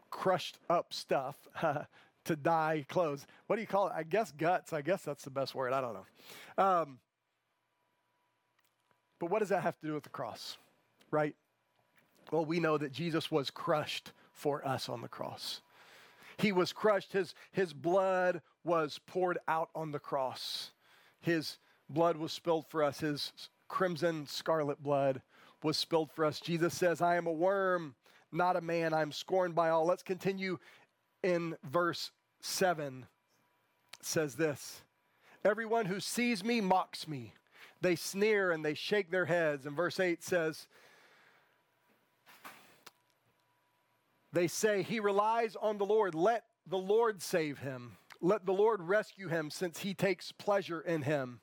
crushed 0.09 0.57
up 0.69 0.93
stuff 0.93 1.35
to 2.25 2.35
dye 2.35 2.85
clothes. 2.89 3.25
What 3.47 3.55
do 3.55 3.61
you 3.61 3.67
call 3.67 3.87
it? 3.87 3.93
I 3.95 4.03
guess 4.03 4.31
guts. 4.31 4.73
I 4.73 4.81
guess 4.81 5.03
that's 5.03 5.23
the 5.23 5.29
best 5.29 5.55
word. 5.55 5.73
I 5.73 5.81
don't 5.81 5.93
know. 5.93 6.63
Um, 6.63 6.99
but 9.19 9.29
what 9.29 9.39
does 9.39 9.49
that 9.49 9.63
have 9.63 9.79
to 9.79 9.87
do 9.87 9.93
with 9.93 10.03
the 10.03 10.09
cross, 10.09 10.57
right? 11.11 11.35
Well, 12.31 12.45
we 12.45 12.59
know 12.59 12.77
that 12.77 12.91
Jesus 12.91 13.29
was 13.29 13.49
crushed 13.49 14.13
for 14.31 14.65
us 14.67 14.89
on 14.89 15.01
the 15.01 15.07
cross. 15.07 15.61
He 16.37 16.51
was 16.51 16.73
crushed, 16.73 17.13
his, 17.13 17.35
his 17.51 17.73
blood 17.73 18.41
was 18.63 18.99
poured 19.05 19.37
out 19.47 19.69
on 19.75 19.91
the 19.91 19.99
cross. 19.99 20.71
His 21.19 21.57
blood 21.89 22.17
was 22.17 22.31
spilled 22.31 22.65
for 22.67 22.83
us, 22.83 22.99
his 22.99 23.31
crimson 23.67 24.25
scarlet 24.27 24.81
blood 24.81 25.21
was 25.63 25.77
spilled 25.77 26.11
for 26.11 26.25
us. 26.25 26.39
Jesus 26.39 26.73
says, 26.73 27.01
I 27.01 27.15
am 27.15 27.27
a 27.27 27.31
worm 27.31 27.95
not 28.31 28.55
a 28.55 28.61
man. 28.61 28.93
I'm 28.93 29.11
scorned 29.11 29.55
by 29.55 29.69
all. 29.69 29.85
Let's 29.85 30.03
continue 30.03 30.57
in 31.23 31.55
verse 31.63 32.11
7. 32.41 33.05
It 33.99 34.05
says 34.05 34.35
this 34.35 34.81
Everyone 35.43 35.85
who 35.85 35.99
sees 35.99 36.43
me 36.43 36.61
mocks 36.61 37.07
me. 37.07 37.33
They 37.81 37.95
sneer 37.95 38.51
and 38.51 38.63
they 38.63 38.75
shake 38.75 39.11
their 39.11 39.25
heads. 39.25 39.65
And 39.65 39.75
verse 39.75 39.99
8 39.99 40.23
says, 40.23 40.67
They 44.33 44.47
say, 44.47 44.83
He 44.83 44.99
relies 44.99 45.55
on 45.55 45.77
the 45.77 45.85
Lord. 45.85 46.15
Let 46.15 46.45
the 46.67 46.77
Lord 46.77 47.21
save 47.21 47.59
him. 47.59 47.97
Let 48.21 48.45
the 48.45 48.53
Lord 48.53 48.81
rescue 48.81 49.27
him, 49.27 49.49
since 49.49 49.79
he 49.79 49.93
takes 49.93 50.31
pleasure 50.31 50.81
in 50.81 51.01
him. 51.01 51.41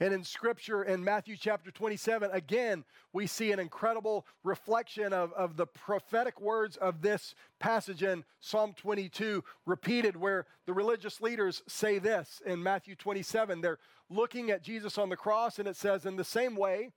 And 0.00 0.14
in 0.14 0.22
Scripture, 0.22 0.84
in 0.84 1.02
Matthew 1.02 1.36
chapter 1.36 1.72
27, 1.72 2.30
again, 2.30 2.84
we 3.12 3.26
see 3.26 3.50
an 3.50 3.58
incredible 3.58 4.26
reflection 4.44 5.12
of, 5.12 5.32
of 5.32 5.56
the 5.56 5.66
prophetic 5.66 6.40
words 6.40 6.76
of 6.76 7.02
this 7.02 7.34
passage 7.58 8.04
in 8.04 8.24
Psalm 8.38 8.74
22, 8.76 9.42
repeated, 9.66 10.14
where 10.14 10.46
the 10.66 10.72
religious 10.72 11.20
leaders 11.20 11.64
say 11.66 11.98
this 11.98 12.40
in 12.46 12.62
Matthew 12.62 12.94
27. 12.94 13.60
They're 13.60 13.80
looking 14.08 14.50
at 14.50 14.62
Jesus 14.62 14.98
on 14.98 15.08
the 15.08 15.16
cross, 15.16 15.58
and 15.58 15.66
it 15.66 15.74
says, 15.74 16.06
In 16.06 16.14
the 16.14 16.22
same 16.22 16.54
way, 16.54 16.90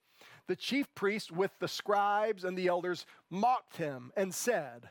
the 0.48 0.55
chief 0.55 0.93
priests 0.95 1.31
with 1.31 1.51
the 1.60 1.67
scribes 1.67 2.43
and 2.43 2.57
the 2.57 2.67
elders 2.67 3.05
mocked 3.29 3.77
him 3.77 4.12
and 4.15 4.33
said, 4.33 4.89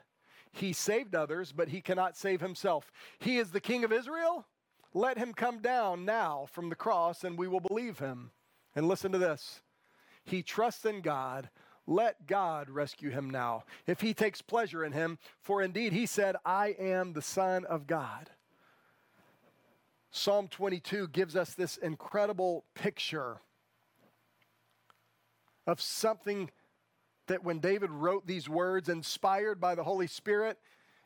He 0.52 0.73
saved 0.73 1.14
others, 1.14 1.52
but 1.52 1.69
he 1.69 1.80
cannot 1.80 2.16
save 2.16 2.40
himself. 2.40 2.90
He 3.19 3.38
is 3.38 3.50
the 3.50 3.61
king 3.61 3.85
of 3.85 3.92
Israel? 3.92 4.47
Let 4.92 5.19
him 5.19 5.33
come 5.33 5.61
down 5.61 6.04
now 6.04 6.47
from 6.50 6.69
the 6.69 6.75
cross 6.75 7.23
and 7.25 7.38
we 7.38 7.49
will 7.49 7.61
believe 7.61 7.99
him. 7.99 8.30
And 8.75 8.88
listen 8.88 9.12
to 9.12 9.19
this 9.19 9.61
He 10.25 10.42
trusts 10.42 10.85
in 10.85 11.00
God. 11.00 11.50
Let 11.87 12.26
God 12.28 12.71
rescue 12.71 13.11
him 13.11 13.30
now, 13.30 13.64
if 13.87 14.00
he 14.00 14.14
takes 14.14 14.40
pleasure 14.40 14.85
in 14.85 14.92
him. 14.92 15.19
For 15.40 15.61
indeed, 15.61 15.92
he 15.92 16.07
said, 16.07 16.37
I 16.45 16.76
am 16.78 17.14
the 17.14 17.23
Son 17.23 17.64
of 17.64 17.88
God. 17.88 18.30
Psalm 20.12 20.47
22 20.47 21.09
gives 21.09 21.35
us 21.35 21.54
this 21.54 21.76
incredible 21.78 22.64
picture 22.75 23.40
of 25.71 25.81
something 25.81 26.50
that 27.29 27.45
when 27.45 27.61
David 27.61 27.91
wrote 27.93 28.27
these 28.27 28.49
words, 28.49 28.89
inspired 28.89 29.61
by 29.61 29.77
the 29.77 29.85
Holy 29.85 30.09
Spirit, 30.09 30.59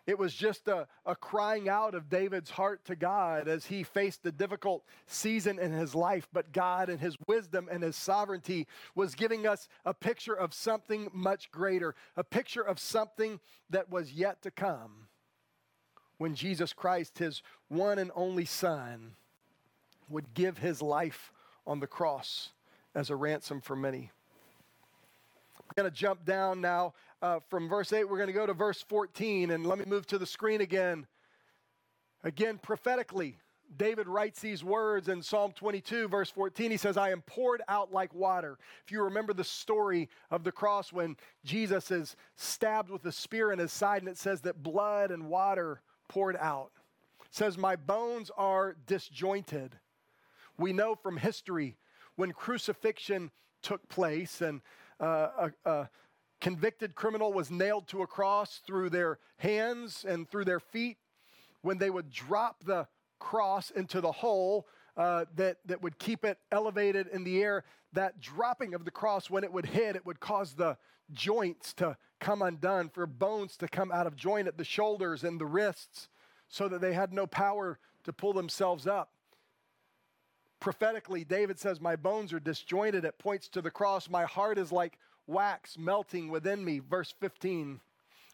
it 0.07 0.19
was 0.19 0.33
just 0.33 0.69
a, 0.69 0.87
a 1.05 1.15
crying 1.15 1.69
out 1.69 1.95
of 1.95 2.09
David's 2.09 2.49
heart 2.49 2.83
to 2.87 2.97
God 2.97 3.47
as 3.47 3.67
he 3.67 3.83
faced 3.83 4.23
the 4.23 4.33
difficult 4.33 4.83
season 5.07 5.59
in 5.59 5.71
his 5.71 5.95
life. 5.95 6.27
But 6.33 6.53
God, 6.53 6.89
in 6.89 6.99
his 6.99 7.15
wisdom 7.27 7.69
and 7.71 7.83
his 7.83 7.95
sovereignty, 7.95 8.67
was 8.95 9.15
giving 9.15 9.47
us 9.47 9.69
a 9.85 9.93
picture 9.93 10.35
of 10.35 10.55
something 10.55 11.11
much 11.13 11.51
greater, 11.51 11.95
a 12.17 12.25
picture 12.25 12.63
of 12.63 12.79
something 12.79 13.41
that 13.69 13.91
was 13.91 14.15
yet 14.15 14.41
to 14.43 14.51
come 14.51 15.09
when 16.17 16.35
Jesus 16.35 16.73
Christ, 16.73 17.19
his 17.19 17.43
one 17.69 17.99
and 17.99 18.11
only 18.15 18.47
Son, 18.47 19.13
would 20.09 20.33
give 20.33 20.57
his 20.57 20.81
life 20.81 21.33
on 21.67 21.81
the 21.81 21.87
cross 21.87 22.51
as 22.95 23.11
a 23.11 23.17
ransom 23.17 23.61
for 23.61 23.77
many. 23.77 24.11
Going 25.77 25.91
to 25.91 25.97
jump 25.97 26.25
down 26.25 26.61
now 26.61 26.95
uh, 27.21 27.41
from 27.49 27.69
verse 27.69 27.93
8. 27.93 28.09
We're 28.09 28.19
going 28.19 28.29
to 28.29 28.33
go 28.33 28.47
to 28.47 28.55
verse 28.55 28.83
14, 28.83 29.51
and 29.51 29.67
let 29.67 29.79
me 29.79 29.85
move 29.87 30.07
to 30.09 30.19
the 30.19 30.27
screen 30.27 30.61
again. 30.61 31.07
Again, 32.23 32.61
prophetically, 32.63 33.39
David 33.77 34.07
writes 34.07 34.41
these 34.41 34.63
words 34.63 35.09
in 35.09 35.21
Psalm 35.23 35.53
22, 35.53 36.09
verse 36.09 36.31
14. 36.31 36.71
He 36.71 36.77
says, 36.77 36.97
I 36.97 37.11
am 37.11 37.23
poured 37.23 37.63
out 37.69 37.93
like 37.93 38.15
water. 38.15 38.59
If 38.85 38.93
you 38.93 39.03
remember 39.03 39.33
the 39.33 39.43
story 39.43 40.09
of 40.31 40.45
the 40.45 40.53
cross 40.53 40.93
when 40.93 41.17
Jesus 41.45 41.91
is 41.91 42.15
stabbed 42.37 42.91
with 42.91 43.05
a 43.05 43.13
spear 43.13 43.51
in 43.51 43.59
his 43.59 43.73
side, 43.73 44.03
and 44.03 44.09
it 44.09 44.19
says 44.19 44.43
that 44.43 44.63
blood 44.63 45.11
and 45.11 45.29
water 45.29 45.81
poured 46.09 46.37
out. 46.37 46.71
It 47.21 47.35
says, 47.35 47.59
My 47.59 47.75
bones 47.75 48.31
are 48.37 48.77
disjointed. 48.87 49.77
We 50.57 50.73
know 50.73 50.95
from 50.95 51.17
history 51.17 51.77
when 52.17 52.33
crucifixion 52.33 53.33
took 53.61 53.89
place 53.89 54.41
and 54.41 54.61
uh, 55.01 55.49
a, 55.65 55.71
a 55.71 55.89
convicted 56.41 56.95
criminal 56.95 57.33
was 57.33 57.51
nailed 57.51 57.89
to 57.89 58.03
a 58.03 58.07
cross 58.07 58.61
through 58.67 58.91
their 58.91 59.19
hands 59.39 60.05
and 60.07 60.29
through 60.29 60.45
their 60.45 60.61
feet, 60.61 60.99
when 61.63 61.79
they 61.79 61.91
would 61.91 62.11
drop 62.11 62.63
the 62.65 62.87
cross 63.19 63.71
into 63.71 64.01
the 64.01 64.13
hole 64.13 64.67
uh, 64.97 65.25
that, 65.35 65.57
that 65.65 65.83
would 65.83 65.99
keep 65.99 66.25
it 66.25 66.39
elevated 66.53 67.09
in 67.09 67.25
the 67.25 67.43
air, 67.43 67.65
that 67.95 68.21
dropping 68.21 68.75
of 68.75 68.85
the 68.85 68.91
cross, 68.91 69.31
when 69.31 69.43
it 69.43 69.53
would 69.53 69.67
hit, 69.67 69.97
it 69.97 70.05
would 70.05 70.21
cause 70.21 70.55
the 70.55 70.77
joints 71.13 71.73
to 71.73 71.97
come 72.21 72.43
undone, 72.43 72.89
for 72.89 73.07
bones 73.07 73.57
to 73.57 73.69
come 73.69 73.91
out 73.91 74.07
of 74.07 74.15
joint 74.15 74.47
at 74.47 74.59
the 74.59 74.65
shoulders 74.65 75.25
and 75.25 75.41
the 75.41 75.47
wrists, 75.47 76.09
so 76.49 76.69
that 76.69 76.81
they 76.81 76.93
had 76.93 77.13
no 77.13 77.27
power 77.27 77.79
to 78.05 78.13
pull 78.13 78.33
themselves 78.33 78.87
up. 78.87 79.14
Prophetically, 80.65 81.25
David 81.25 81.59
says, 81.59 81.79
My 81.79 81.95
bones 81.95 82.33
are 82.33 82.41
disjointed. 82.41 83.05
It 83.05 83.19
points 83.19 83.49
to 83.49 83.61
the 83.61 83.71
cross. 83.71 84.09
My 84.09 84.25
heart 84.25 84.57
is 84.57 84.73
like 84.73 84.99
wax 85.27 85.77
melting 85.77 86.31
within 86.31 86.65
me. 86.65 86.79
Verse 86.79 87.15
15. 87.21 87.81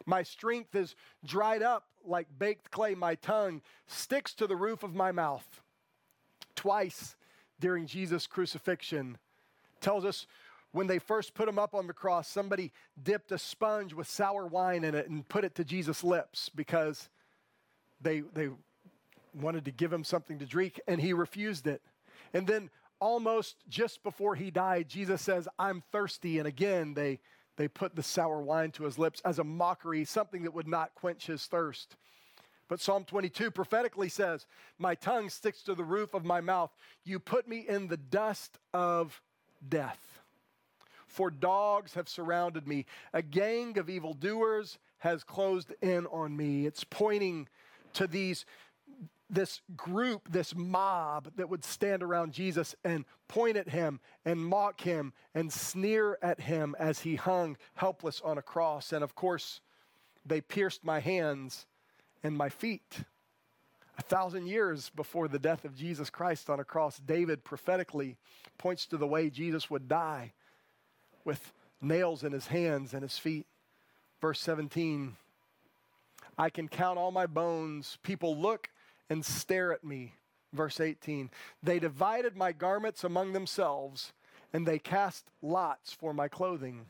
My 0.07 0.23
strength 0.23 0.77
is 0.77 0.95
dried 1.27 1.61
up 1.61 1.89
like 2.05 2.29
baked 2.39 2.71
clay. 2.71 2.95
My 2.95 3.17
tongue 3.17 3.63
sticks 3.89 4.33
to 4.35 4.47
the 4.47 4.55
roof 4.55 4.85
of 4.85 4.95
my 4.95 5.11
mouth. 5.11 5.61
Twice 6.55 7.17
during 7.59 7.87
Jesus' 7.87 8.29
crucifixion, 8.29 9.19
tells 9.81 10.05
us 10.05 10.29
when 10.71 10.87
they 10.87 11.01
first 11.01 11.35
put 11.35 11.49
him 11.49 11.59
up 11.59 11.75
on 11.75 11.89
the 11.89 11.93
cross, 11.93 12.29
somebody 12.29 12.71
dipped 13.03 13.33
a 13.33 13.39
sponge 13.39 13.93
with 13.93 14.09
sour 14.09 14.47
wine 14.47 14.85
in 14.85 14.95
it 14.95 15.09
and 15.09 15.29
put 15.29 15.43
it 15.43 15.57
to 15.57 15.65
Jesus' 15.65 16.05
lips 16.05 16.49
because 16.55 17.09
they, 18.01 18.21
they 18.21 18.51
wanted 19.35 19.65
to 19.65 19.73
give 19.73 19.93
him 19.93 20.04
something 20.04 20.39
to 20.39 20.47
drink, 20.47 20.81
and 20.87 21.00
he 21.00 21.13
refused 21.13 21.67
it. 21.67 21.83
And 22.32 22.47
then 22.47 22.71
almost 23.00 23.56
just 23.69 24.02
before 24.02 24.34
he 24.34 24.50
died, 24.50 24.88
Jesus 24.88 25.23
says, 25.23 25.49
I'm 25.58 25.82
thirsty. 25.93 26.38
And 26.38 26.47
again, 26.47 26.95
they, 26.95 27.19
they 27.56 27.69
put 27.69 27.97
the 27.97 28.02
sour 28.02 28.40
wine 28.40 28.71
to 28.73 28.84
his 28.84 28.99
lips 28.99 29.21
as 29.25 29.38
a 29.38 29.45
mockery, 29.45 30.04
something 30.04 30.43
that 30.43 30.54
would 30.54 30.69
not 30.69 30.95
quench 30.95 31.26
his 31.26 31.47
thirst. 31.47 31.97
But 32.69 32.80
Psalm 32.80 33.04
22 33.04 33.50
prophetically 33.50 34.08
says, 34.08 34.47
My 34.78 34.95
tongue 34.95 35.28
sticks 35.28 35.62
to 35.64 35.75
the 35.75 35.84
roof 35.84 36.14
of 36.14 36.25
my 36.25 36.40
mouth. 36.40 36.71
You 37.04 37.19
put 37.19 37.49
me 37.49 37.66
in 37.69 37.88
the 37.88 37.97
dust 37.97 38.58
of 38.73 39.21
death. 39.69 40.21
For 41.08 41.30
dogs 41.30 41.95
have 41.95 42.08
surrounded 42.08 42.69
me. 42.69 42.86
A 43.12 43.23
gang 43.23 43.76
of 43.76 43.90
evildoers 43.90 44.78
has 44.99 45.25
closed 45.25 45.73
in 45.82 46.06
on 46.06 46.36
me. 46.36 46.66
It's 46.66 46.84
pointing 46.84 47.49
to 47.95 48.06
these 48.06 48.47
this 49.30 49.60
group, 49.76 50.30
this 50.30 50.54
mob 50.54 51.30
that 51.36 51.49
would 51.49 51.64
stand 51.64 52.02
around 52.02 52.32
Jesus 52.32 52.75
and 52.84 53.04
point 53.28 53.56
at 53.56 53.69
him 53.69 54.00
and 54.25 54.45
mock 54.45 54.80
him 54.80 55.12
and 55.34 55.52
sneer 55.52 56.19
at 56.21 56.40
him 56.40 56.75
as 56.78 57.00
he 57.00 57.16
hung 57.16 57.56
helpless 57.75 58.21
on 58.23 58.38
a 58.38 58.43
cross. 58.43 58.93
And 58.93 59.04
of 59.04 59.14
course, 59.14 59.60
they 60.26 60.40
pierced 60.40 60.84
my 60.84 61.00
hands 61.00 61.66
and 62.23 62.36
my 62.36 62.49
feet. 62.49 63.04
A 63.99 64.02
thousand 64.02 64.47
years 64.47 64.90
before 64.90 65.28
the 65.28 65.38
death 65.38 65.64
of 65.64 65.76
Jesus 65.76 66.10
Christ 66.10 66.50
on 66.50 66.58
a 66.58 66.64
cross, 66.64 66.99
David 66.99 67.45
prophetically 67.45 68.16
points 68.58 68.86
to 68.86 68.97
the 68.97 69.06
way 69.06 69.30
Jesus 69.30 69.71
would 69.71 69.88
die 69.88 70.32
with 71.25 71.52
nails 71.80 72.25
in 72.25 72.32
his 72.32 72.47
hands 72.47 72.95
and 72.95 73.02
his 73.02 73.19
feet. 73.19 73.47
Verse 74.21 74.40
17 74.40 75.16
I 76.38 76.49
can 76.49 76.69
count 76.69 76.99
all 76.99 77.10
my 77.10 77.26
bones. 77.26 77.99
People 78.02 78.36
look 78.36 78.71
and 79.11 79.25
stare 79.25 79.73
at 79.73 79.85
me. 79.85 80.15
Verse 80.53 80.81
18 80.81 81.31
They 81.63 81.79
divided 81.79 82.37
my 82.37 82.53
garments 82.53 83.05
among 83.05 83.33
themselves, 83.33 84.13
and 84.53 84.67
they 84.67 84.79
cast 84.79 85.27
lots 85.43 85.93
for 85.93 86.15
my 86.15 86.29
clothing. 86.29 86.87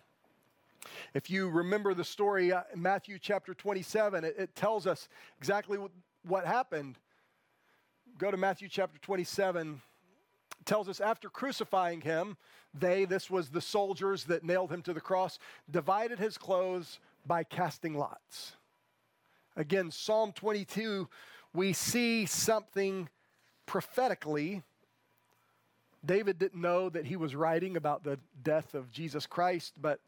If 1.12 1.28
you 1.28 1.48
remember 1.48 1.92
the 1.92 2.04
story 2.04 2.52
uh, 2.52 2.62
in 2.72 2.80
Matthew 2.80 3.18
chapter 3.18 3.52
27, 3.52 4.24
it, 4.24 4.34
it 4.38 4.54
tells 4.54 4.86
us 4.86 5.08
exactly 5.38 5.76
what, 5.76 5.90
what 6.22 6.46
happened. 6.46 6.96
Go 8.16 8.30
to 8.30 8.36
Matthew 8.36 8.68
chapter 8.68 8.98
27 9.00 9.82
tells 10.64 10.88
us 10.88 11.00
after 11.00 11.28
crucifying 11.28 12.00
him, 12.00 12.36
they, 12.72 13.04
this 13.04 13.30
was 13.30 13.48
the 13.48 13.60
soldiers 13.60 14.24
that 14.24 14.44
nailed 14.44 14.70
him 14.70 14.82
to 14.82 14.92
the 14.92 15.00
cross, 15.00 15.38
divided 15.70 16.18
his 16.18 16.38
clothes 16.38 17.00
by 17.26 17.42
casting 17.42 17.94
lots. 17.94 18.56
Again, 19.56 19.90
Psalm 19.90 20.32
22 20.32 21.08
we 21.52 21.72
see 21.72 22.26
something 22.26 23.08
prophetically. 23.66 24.62
David 26.04 26.38
didn't 26.38 26.60
know 26.60 26.88
that 26.88 27.06
he 27.06 27.16
was 27.16 27.34
writing 27.34 27.76
about 27.76 28.04
the 28.04 28.18
death 28.42 28.74
of 28.74 28.90
Jesus 28.90 29.26
Christ, 29.26 29.74
but 29.80 30.00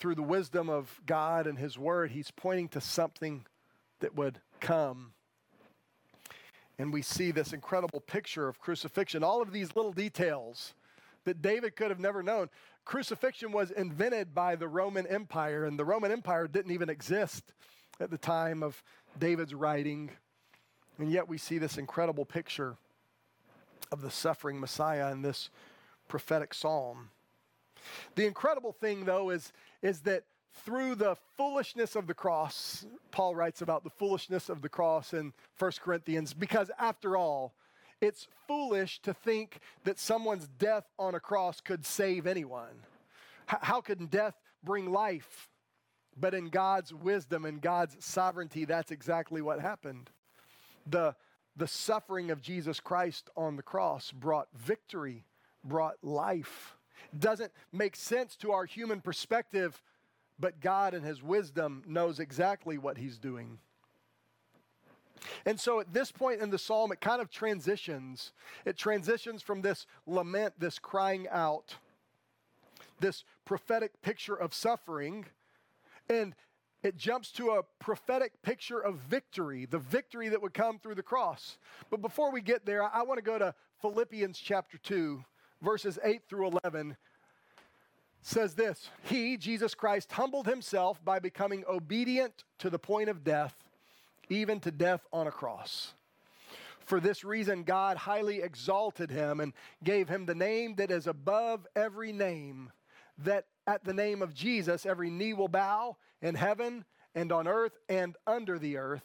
through 0.00 0.14
the 0.14 0.22
wisdom 0.22 0.68
of 0.68 1.00
God 1.06 1.46
and 1.46 1.58
his 1.58 1.78
word, 1.78 2.10
he's 2.10 2.30
pointing 2.30 2.68
to 2.68 2.80
something 2.80 3.44
that 4.00 4.14
would 4.14 4.40
come. 4.60 5.12
And 6.78 6.92
we 6.92 7.02
see 7.02 7.32
this 7.32 7.52
incredible 7.52 8.00
picture 8.00 8.48
of 8.48 8.60
crucifixion, 8.60 9.24
all 9.24 9.42
of 9.42 9.52
these 9.52 9.74
little 9.74 9.92
details 9.92 10.74
that 11.24 11.42
David 11.42 11.74
could 11.74 11.90
have 11.90 11.98
never 11.98 12.22
known. 12.22 12.48
Crucifixion 12.84 13.50
was 13.50 13.72
invented 13.72 14.34
by 14.34 14.54
the 14.54 14.68
Roman 14.68 15.06
Empire, 15.06 15.64
and 15.64 15.78
the 15.78 15.84
Roman 15.84 16.12
Empire 16.12 16.46
didn't 16.46 16.70
even 16.70 16.88
exist 16.88 17.52
at 18.00 18.10
the 18.10 18.18
time 18.18 18.62
of 18.62 18.82
David's 19.18 19.54
writing. 19.54 20.10
And 20.98 21.10
yet 21.10 21.28
we 21.28 21.38
see 21.38 21.58
this 21.58 21.78
incredible 21.78 22.24
picture 22.24 22.76
of 23.90 24.02
the 24.02 24.10
suffering 24.10 24.60
Messiah 24.60 25.10
in 25.12 25.22
this 25.22 25.50
prophetic 26.08 26.54
psalm. 26.54 27.10
The 28.16 28.26
incredible 28.26 28.72
thing, 28.72 29.04
though, 29.04 29.30
is, 29.30 29.52
is 29.82 30.00
that 30.00 30.24
through 30.64 30.96
the 30.96 31.16
foolishness 31.36 31.94
of 31.94 32.06
the 32.06 32.14
cross, 32.14 32.86
Paul 33.10 33.34
writes 33.34 33.62
about 33.62 33.84
the 33.84 33.90
foolishness 33.90 34.48
of 34.48 34.62
the 34.62 34.68
cross 34.68 35.14
in 35.14 35.32
1 35.58 35.72
Corinthians, 35.80 36.34
because 36.34 36.70
after 36.78 37.16
all, 37.16 37.54
it's 38.00 38.28
foolish 38.46 39.00
to 39.02 39.14
think 39.14 39.60
that 39.84 39.98
someone's 39.98 40.48
death 40.58 40.84
on 40.98 41.14
a 41.14 41.20
cross 41.20 41.60
could 41.60 41.84
save 41.84 42.26
anyone. 42.26 42.84
How 43.46 43.80
could 43.80 44.10
death 44.10 44.34
bring 44.62 44.92
life? 44.92 45.48
But 46.20 46.34
in 46.34 46.48
God's 46.48 46.92
wisdom 46.92 47.44
and 47.44 47.60
God's 47.60 47.96
sovereignty, 48.04 48.64
that's 48.64 48.90
exactly 48.90 49.40
what 49.40 49.60
happened. 49.60 50.10
The, 50.86 51.14
the 51.56 51.68
suffering 51.68 52.30
of 52.30 52.42
Jesus 52.42 52.80
Christ 52.80 53.30
on 53.36 53.56
the 53.56 53.62
cross 53.62 54.10
brought 54.10 54.48
victory, 54.54 55.24
brought 55.62 55.96
life. 56.02 56.76
Doesn't 57.16 57.52
make 57.72 57.94
sense 57.94 58.34
to 58.36 58.52
our 58.52 58.64
human 58.64 59.00
perspective, 59.00 59.80
but 60.40 60.60
God 60.60 60.94
in 60.94 61.02
His 61.02 61.22
wisdom 61.22 61.84
knows 61.86 62.18
exactly 62.18 62.78
what 62.78 62.98
He's 62.98 63.18
doing. 63.18 63.58
And 65.44 65.58
so 65.58 65.80
at 65.80 65.92
this 65.92 66.10
point 66.10 66.40
in 66.40 66.50
the 66.50 66.58
psalm, 66.58 66.92
it 66.92 67.00
kind 67.00 67.20
of 67.20 67.30
transitions. 67.30 68.32
It 68.64 68.76
transitions 68.76 69.42
from 69.42 69.62
this 69.62 69.86
lament, 70.06 70.54
this 70.58 70.78
crying 70.78 71.26
out, 71.30 71.76
this 73.00 73.24
prophetic 73.44 74.00
picture 74.02 74.34
of 74.34 74.54
suffering 74.54 75.26
and 76.08 76.34
it 76.82 76.96
jumps 76.96 77.32
to 77.32 77.50
a 77.50 77.62
prophetic 77.80 78.40
picture 78.42 78.78
of 78.78 78.96
victory, 78.96 79.66
the 79.66 79.78
victory 79.78 80.28
that 80.28 80.40
would 80.40 80.54
come 80.54 80.78
through 80.78 80.94
the 80.94 81.02
cross. 81.02 81.58
But 81.90 82.00
before 82.00 82.30
we 82.30 82.40
get 82.40 82.64
there, 82.64 82.82
I 82.82 83.02
want 83.02 83.18
to 83.18 83.24
go 83.24 83.38
to 83.38 83.54
Philippians 83.82 84.38
chapter 84.38 84.78
2, 84.78 85.24
verses 85.60 85.98
8 86.02 86.22
through 86.28 86.48
11. 86.62 86.96
says 88.22 88.54
this 88.54 88.90
He, 89.04 89.36
Jesus 89.36 89.74
Christ, 89.74 90.12
humbled 90.12 90.46
himself 90.46 91.04
by 91.04 91.18
becoming 91.18 91.64
obedient 91.68 92.44
to 92.58 92.70
the 92.70 92.78
point 92.78 93.08
of 93.08 93.24
death, 93.24 93.56
even 94.28 94.60
to 94.60 94.70
death 94.70 95.04
on 95.12 95.26
a 95.26 95.32
cross. 95.32 95.94
For 96.86 97.00
this 97.00 97.22
reason, 97.22 97.64
God 97.64 97.98
highly 97.98 98.40
exalted 98.40 99.10
him 99.10 99.40
and 99.40 99.52
gave 99.84 100.08
him 100.08 100.24
the 100.24 100.34
name 100.34 100.76
that 100.76 100.90
is 100.90 101.06
above 101.06 101.66
every 101.76 102.12
name, 102.12 102.70
that 103.18 103.44
at 103.68 103.84
the 103.84 103.92
name 103.92 104.22
of 104.22 104.34
Jesus 104.34 104.86
every 104.86 105.10
knee 105.10 105.34
will 105.34 105.46
bow 105.46 105.96
in 106.22 106.34
heaven 106.34 106.84
and 107.14 107.30
on 107.30 107.46
earth 107.46 107.78
and 107.88 108.16
under 108.26 108.58
the 108.58 108.78
earth, 108.78 109.04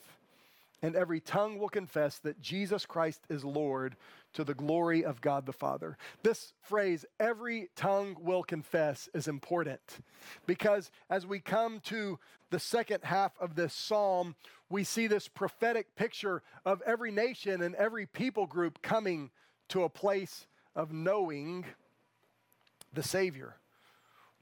and 0.81 0.95
every 0.95 1.19
tongue 1.19 1.59
will 1.59 1.69
confess 1.69 2.19
that 2.19 2.41
Jesus 2.41 2.85
Christ 2.85 3.21
is 3.29 3.43
Lord 3.43 3.95
to 4.33 4.43
the 4.43 4.53
glory 4.53 5.03
of 5.03 5.21
God 5.21 5.45
the 5.45 5.53
Father. 5.53 5.97
This 6.23 6.53
phrase, 6.61 7.05
every 7.19 7.69
tongue 7.75 8.15
will 8.19 8.43
confess, 8.43 9.09
is 9.13 9.27
important 9.27 9.99
because 10.45 10.91
as 11.09 11.27
we 11.27 11.39
come 11.39 11.79
to 11.81 12.17
the 12.49 12.59
second 12.59 13.03
half 13.03 13.33
of 13.39 13.55
this 13.55 13.73
psalm, 13.73 14.35
we 14.69 14.83
see 14.83 15.07
this 15.07 15.27
prophetic 15.27 15.95
picture 15.95 16.41
of 16.65 16.81
every 16.85 17.11
nation 17.11 17.61
and 17.61 17.75
every 17.75 18.05
people 18.05 18.45
group 18.45 18.81
coming 18.81 19.29
to 19.69 19.83
a 19.83 19.89
place 19.89 20.47
of 20.75 20.93
knowing 20.93 21.65
the 22.93 23.03
Savior. 23.03 23.55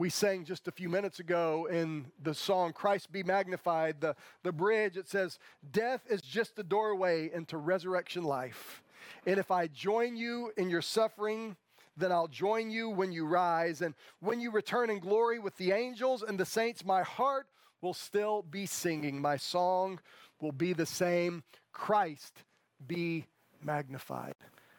We 0.02 0.10
sang 0.10 0.46
just 0.46 0.68
a 0.68 0.72
few 0.72 0.90
minutes 0.90 1.20
ago 1.20 1.68
in 1.72 2.08
the 2.24 2.34
song 2.34 2.74
Christ 2.74 3.12
Be 3.12 3.22
Magnified, 3.22 4.02
the, 4.02 4.16
the 4.42 4.52
bridge, 4.52 4.98
it 4.98 5.08
says, 5.08 5.38
Death 5.72 6.02
is 6.10 6.24
just 6.24 6.56
the 6.56 6.64
doorway 6.64 7.30
into 7.32 7.58
resurrection 7.58 8.24
life. 8.24 8.82
And 9.28 9.38
if 9.38 9.52
I 9.52 9.68
join 9.68 10.16
you 10.16 10.54
in 10.58 10.72
your 10.72 10.82
suffering, 10.82 11.56
then 11.96 12.12
I'll 12.12 12.28
join 12.28 12.72
you 12.72 12.90
when 12.90 13.12
you 13.12 13.28
rise. 13.28 13.84
And 13.84 13.94
when 14.22 14.42
you 14.42 14.50
return 14.50 14.90
in 14.90 14.98
glory 14.98 15.38
with 15.38 15.56
the 15.58 15.72
angels 15.72 16.24
and 16.24 16.40
the 16.40 16.48
saints, 16.48 16.84
my 16.84 17.04
heart 17.04 17.46
will 17.80 17.94
still 17.94 18.42
be 18.42 18.66
singing. 18.66 19.22
My 19.22 19.38
song 19.38 20.00
will 20.40 20.52
be 20.52 20.74
the 20.74 20.88
same. 20.88 21.44
Christ 21.74 22.42
be 22.88 23.28
magnified. 23.62 24.34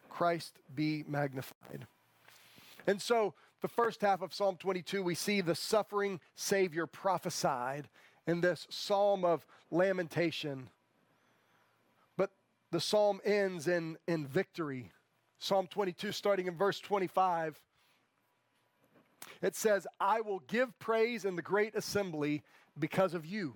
Christ 0.09 0.59
be 0.75 1.05
magnified. 1.07 1.87
And 2.85 3.01
so, 3.01 3.35
the 3.63 3.69
first 3.69 4.01
half 4.01 4.21
of 4.21 4.33
Psalm 4.33 4.57
22, 4.57 5.01
we 5.01 5.15
see 5.15 5.39
the 5.39 5.55
suffering 5.55 6.19
Savior 6.35 6.85
prophesied 6.85 7.87
in 8.27 8.41
this 8.41 8.67
psalm 8.69 9.23
of 9.23 9.45
lamentation 9.71 10.69
But 12.17 12.31
the 12.71 12.81
psalm 12.81 13.21
ends 13.23 13.69
in, 13.69 13.97
in 14.05 14.27
victory. 14.27 14.91
Psalm 15.39 15.67
22, 15.67 16.11
starting 16.11 16.47
in 16.47 16.57
verse 16.57 16.81
25, 16.81 17.61
it 19.41 19.55
says, 19.55 19.87
I 19.97 20.19
will 20.19 20.39
give 20.39 20.77
praise 20.79 21.23
in 21.23 21.37
the 21.37 21.41
great 21.41 21.73
assembly 21.73 22.43
because 22.77 23.13
of 23.13 23.25
you. 23.25 23.53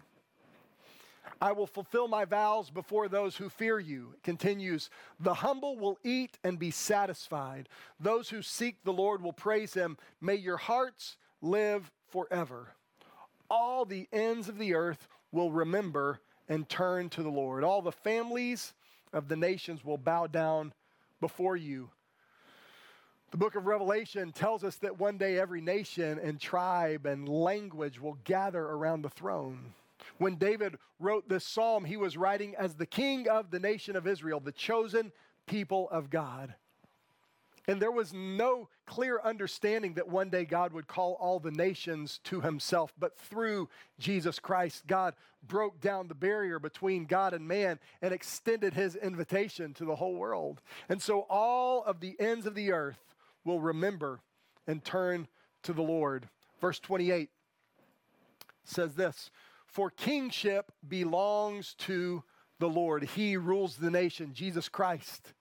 I 1.42 1.52
will 1.52 1.68
fulfill 1.68 2.08
my 2.08 2.26
vows 2.26 2.70
before 2.70 3.08
those 3.08 3.36
who 3.36 3.50
fear 3.50 3.80
you. 3.80 4.14
It 4.16 4.24
continues, 4.24 4.90
the 5.20 5.36
humble 5.36 5.78
will 5.78 6.00
eat 6.04 6.38
and 6.44 6.58
be 6.58 6.72
satisfied. 6.72 7.70
Those 8.00 8.30
who 8.30 8.42
seek 8.42 8.84
the 8.84 8.94
Lord 8.94 9.22
will 9.22 9.34
praise 9.34 9.74
him. 9.74 9.98
May 10.20 10.36
your 10.36 10.58
hearts 10.58 11.18
live 11.42 11.92
forever. 12.10 12.74
All 13.50 13.86
the 13.86 14.08
ends 14.12 14.50
of 14.50 14.58
the 14.58 14.74
earth 14.74 15.08
will 15.32 15.52
remember 15.52 16.20
and 16.50 16.68
turn 16.68 17.10
to 17.10 17.24
the 17.24 17.30
Lord. 17.30 17.64
All 17.64 17.82
the 17.82 17.92
families 17.92 18.74
of 19.14 19.28
the 19.28 19.36
nations 19.36 19.86
will 19.86 19.98
bow 19.98 20.28
down 20.28 20.74
before 21.22 21.56
you. 21.56 21.90
The 23.32 23.38
book 23.38 23.56
of 23.56 23.68
Revelation 23.68 24.32
tells 24.32 24.64
us 24.64 24.78
that 24.78 25.00
one 25.00 25.18
day 25.18 25.38
every 25.38 25.60
nation 25.60 26.18
and 26.20 26.40
tribe 26.40 27.06
and 27.06 27.28
language 27.28 28.00
will 28.00 28.18
gather 28.24 28.64
around 28.64 29.02
the 29.02 29.10
throne. 29.10 29.74
When 30.18 30.36
David 30.36 30.78
wrote 31.00 31.30
this 31.30 31.46
psalm, 31.46 31.86
he 31.86 31.98
was 31.98 32.18
writing 32.18 32.56
as 32.56 32.76
the 32.76 32.86
king 32.86 33.28
of 33.28 33.52
the 33.52 33.60
nation 33.60 33.96
of 33.96 34.08
Israel, 34.08 34.40
the 34.40 34.52
chosen 34.52 35.12
people 35.46 35.90
of 35.90 36.10
God. 36.10 36.56
And 37.68 37.82
there 37.82 37.92
was 37.92 38.14
no 38.14 38.70
clear 38.86 39.20
understanding 39.22 39.96
that 39.96 40.08
one 40.08 40.30
day 40.30 40.46
God 40.46 40.72
would 40.72 40.88
call 40.88 41.18
all 41.20 41.40
the 41.40 41.52
nations 41.52 42.22
to 42.24 42.40
himself. 42.40 42.94
But 42.98 43.18
through 43.18 43.68
Jesus 44.00 44.40
Christ, 44.40 44.88
God 44.88 45.16
broke 45.46 45.82
down 45.82 46.08
the 46.08 46.16
barrier 46.16 46.60
between 46.60 47.06
God 47.06 47.34
and 47.34 47.46
man 47.46 47.80
and 48.02 48.14
extended 48.14 48.74
his 48.74 48.96
invitation 48.96 49.74
to 49.76 49.86
the 49.86 49.96
whole 49.96 50.16
world. 50.16 50.62
And 50.88 51.02
so 51.02 51.22
all 51.30 51.84
of 51.84 52.00
the 52.00 52.16
ends 52.20 52.46
of 52.46 52.56
the 52.56 52.72
earth 52.72 53.16
will 53.44 53.60
remember 53.60 54.22
and 54.66 54.84
turn 54.84 55.28
to 55.64 55.74
the 55.74 55.82
Lord. 55.82 56.30
Verse 56.62 56.80
28 56.80 57.30
says 58.64 58.96
this 58.96 59.30
For 59.78 59.92
kingship 59.92 60.72
belongs 60.88 61.76
to 61.82 62.24
the 62.58 62.68
Lord, 62.68 63.04
He 63.04 63.38
rules 63.38 63.78
the 63.78 63.92
nation, 63.92 64.34
Jesus 64.34 64.70
Christ. 64.70 65.34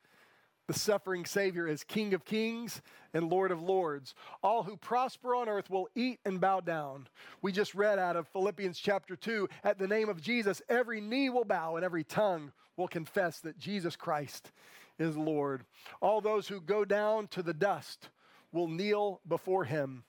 The 0.66 0.74
suffering 0.74 1.24
Savior 1.24 1.66
is 1.66 1.82
King 1.82 2.12
of 2.12 2.26
kings 2.26 2.82
and 3.14 3.30
Lord 3.30 3.50
of 3.50 3.62
lords. 3.62 4.14
All 4.42 4.62
who 4.62 4.76
prosper 4.76 5.34
on 5.34 5.48
earth 5.48 5.70
will 5.70 5.88
eat 5.94 6.20
and 6.26 6.38
bow 6.38 6.60
down. 6.60 7.08
We 7.40 7.50
just 7.50 7.74
read 7.74 7.98
out 7.98 8.14
of 8.14 8.28
Philippians 8.28 8.78
chapter 8.78 9.16
2 9.16 9.48
at 9.64 9.78
the 9.78 9.88
name 9.88 10.10
of 10.10 10.20
Jesus, 10.20 10.60
every 10.68 11.00
knee 11.00 11.30
will 11.30 11.46
bow 11.46 11.76
and 11.76 11.84
every 11.84 12.04
tongue 12.04 12.52
will 12.76 12.88
confess 12.88 13.40
that 13.40 13.58
Jesus 13.58 13.96
Christ 13.96 14.52
is 14.98 15.16
Lord. 15.16 15.64
All 16.02 16.20
those 16.20 16.46
who 16.46 16.60
go 16.60 16.84
down 16.84 17.28
to 17.28 17.42
the 17.42 17.54
dust 17.54 18.10
will 18.52 18.68
kneel 18.68 19.22
before 19.26 19.64
him. 19.64 20.04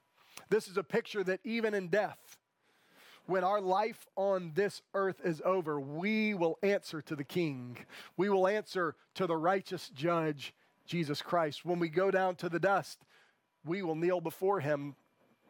This 0.50 0.68
is 0.68 0.76
a 0.76 0.84
picture 0.84 1.24
that 1.24 1.40
even 1.46 1.74
in 1.74 1.88
death, 1.88 2.38
when 3.28 3.44
our 3.44 3.62
life 3.62 4.08
on 4.16 4.52
this 4.56 4.82
earth 4.94 5.22
is 5.24 5.42
over, 5.46 5.80
we 5.80 6.34
will 6.34 6.58
answer 6.64 7.02
to 7.04 7.16
the 7.16 7.24
King. 7.24 7.78
We 8.16 8.30
will 8.30 8.48
answer 8.48 8.96
to 9.16 9.28
the 9.28 9.36
righteous 9.36 9.90
judge, 9.90 10.54
Jesus 10.86 11.22
Christ. 11.22 11.66
When 11.66 11.80
we 11.80 11.90
go 11.90 12.10
down 12.10 12.36
to 12.38 12.50
the 12.50 12.60
dust, 12.60 13.00
we 13.66 13.82
will 13.82 13.96
kneel 13.96 14.22
before 14.22 14.62
him. 14.62 14.96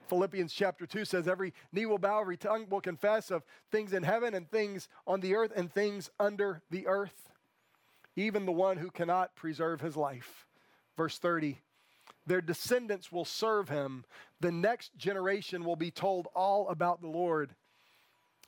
Philippians 0.08 0.54
chapter 0.54 0.88
2 0.88 1.06
says, 1.06 1.28
Every 1.28 1.54
knee 1.72 1.86
will 1.86 1.98
bow, 1.98 2.20
every 2.20 2.38
tongue 2.38 2.66
will 2.70 2.82
confess 2.82 3.30
of 3.30 3.44
things 3.72 3.94
in 3.94 4.04
heaven 4.04 4.34
and 4.34 4.50
things 4.50 4.90
on 5.06 5.20
the 5.20 5.36
earth 5.36 5.52
and 5.56 5.72
things 5.72 6.10
under 6.20 6.62
the 6.72 6.88
earth, 6.88 7.30
even 8.16 8.46
the 8.46 8.52
one 8.52 8.78
who 8.78 8.90
cannot 8.90 9.36
preserve 9.36 9.82
his 9.82 9.96
life. 9.96 10.48
Verse 10.96 11.20
30 11.20 11.60
Their 12.26 12.42
descendants 12.42 13.12
will 13.12 13.26
serve 13.26 13.70
him. 13.70 14.06
The 14.40 14.52
next 14.52 14.98
generation 14.98 15.64
will 15.64 15.76
be 15.76 15.92
told 15.92 16.28
all 16.36 16.70
about 16.70 17.02
the 17.02 17.08
Lord. 17.08 17.54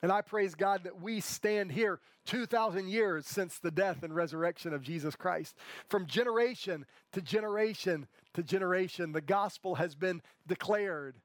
And 0.01 0.11
I 0.11 0.21
praise 0.21 0.55
God 0.55 0.83
that 0.85 1.01
we 1.01 1.19
stand 1.19 1.71
here 1.71 1.99
2,000 2.25 2.87
years 2.87 3.25
since 3.25 3.59
the 3.59 3.71
death 3.71 4.03
and 4.03 4.15
resurrection 4.15 4.73
of 4.73 4.81
Jesus 4.81 5.15
Christ. 5.15 5.55
From 5.89 6.05
generation 6.05 6.85
to 7.11 7.21
generation 7.21 8.07
to 8.35 8.43
generation, 8.43 9.11
the 9.11 9.21
gospel 9.21 9.75
has 9.75 9.95
been 9.95 10.21
declared. 10.47 11.15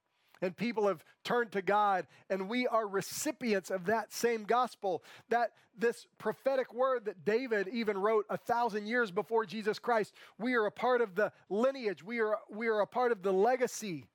And 0.43 0.57
people 0.57 0.89
have 0.89 1.05
turned 1.23 1.53
to 1.53 1.63
God, 1.63 2.07
and 2.29 2.49
we 2.49 2.67
are 2.67 2.87
recipients 2.87 3.71
of 3.71 3.87
that 3.87 4.13
same 4.13 4.45
gospel. 4.45 5.03
That 5.29 5.51
this 5.79 6.07
prophetic 6.19 6.75
word 6.75 7.05
that 7.05 7.25
David 7.25 7.69
even 7.69 7.97
wrote 7.97 8.27
a 8.29 8.37
thousand 8.37 8.87
years 8.87 9.11
before 9.11 9.47
Jesus 9.47 9.79
Christ, 9.79 10.13
we 10.39 10.55
are 10.55 10.67
a 10.67 10.73
part 10.73 11.01
of 11.01 11.15
the 11.15 11.33
lineage, 11.49 12.03
we 12.03 12.21
are, 12.21 12.39
we 12.51 12.67
are 12.67 12.81
a 12.81 12.87
part 12.87 13.13
of 13.13 13.23
the 13.23 13.33
legacy, 13.33 14.07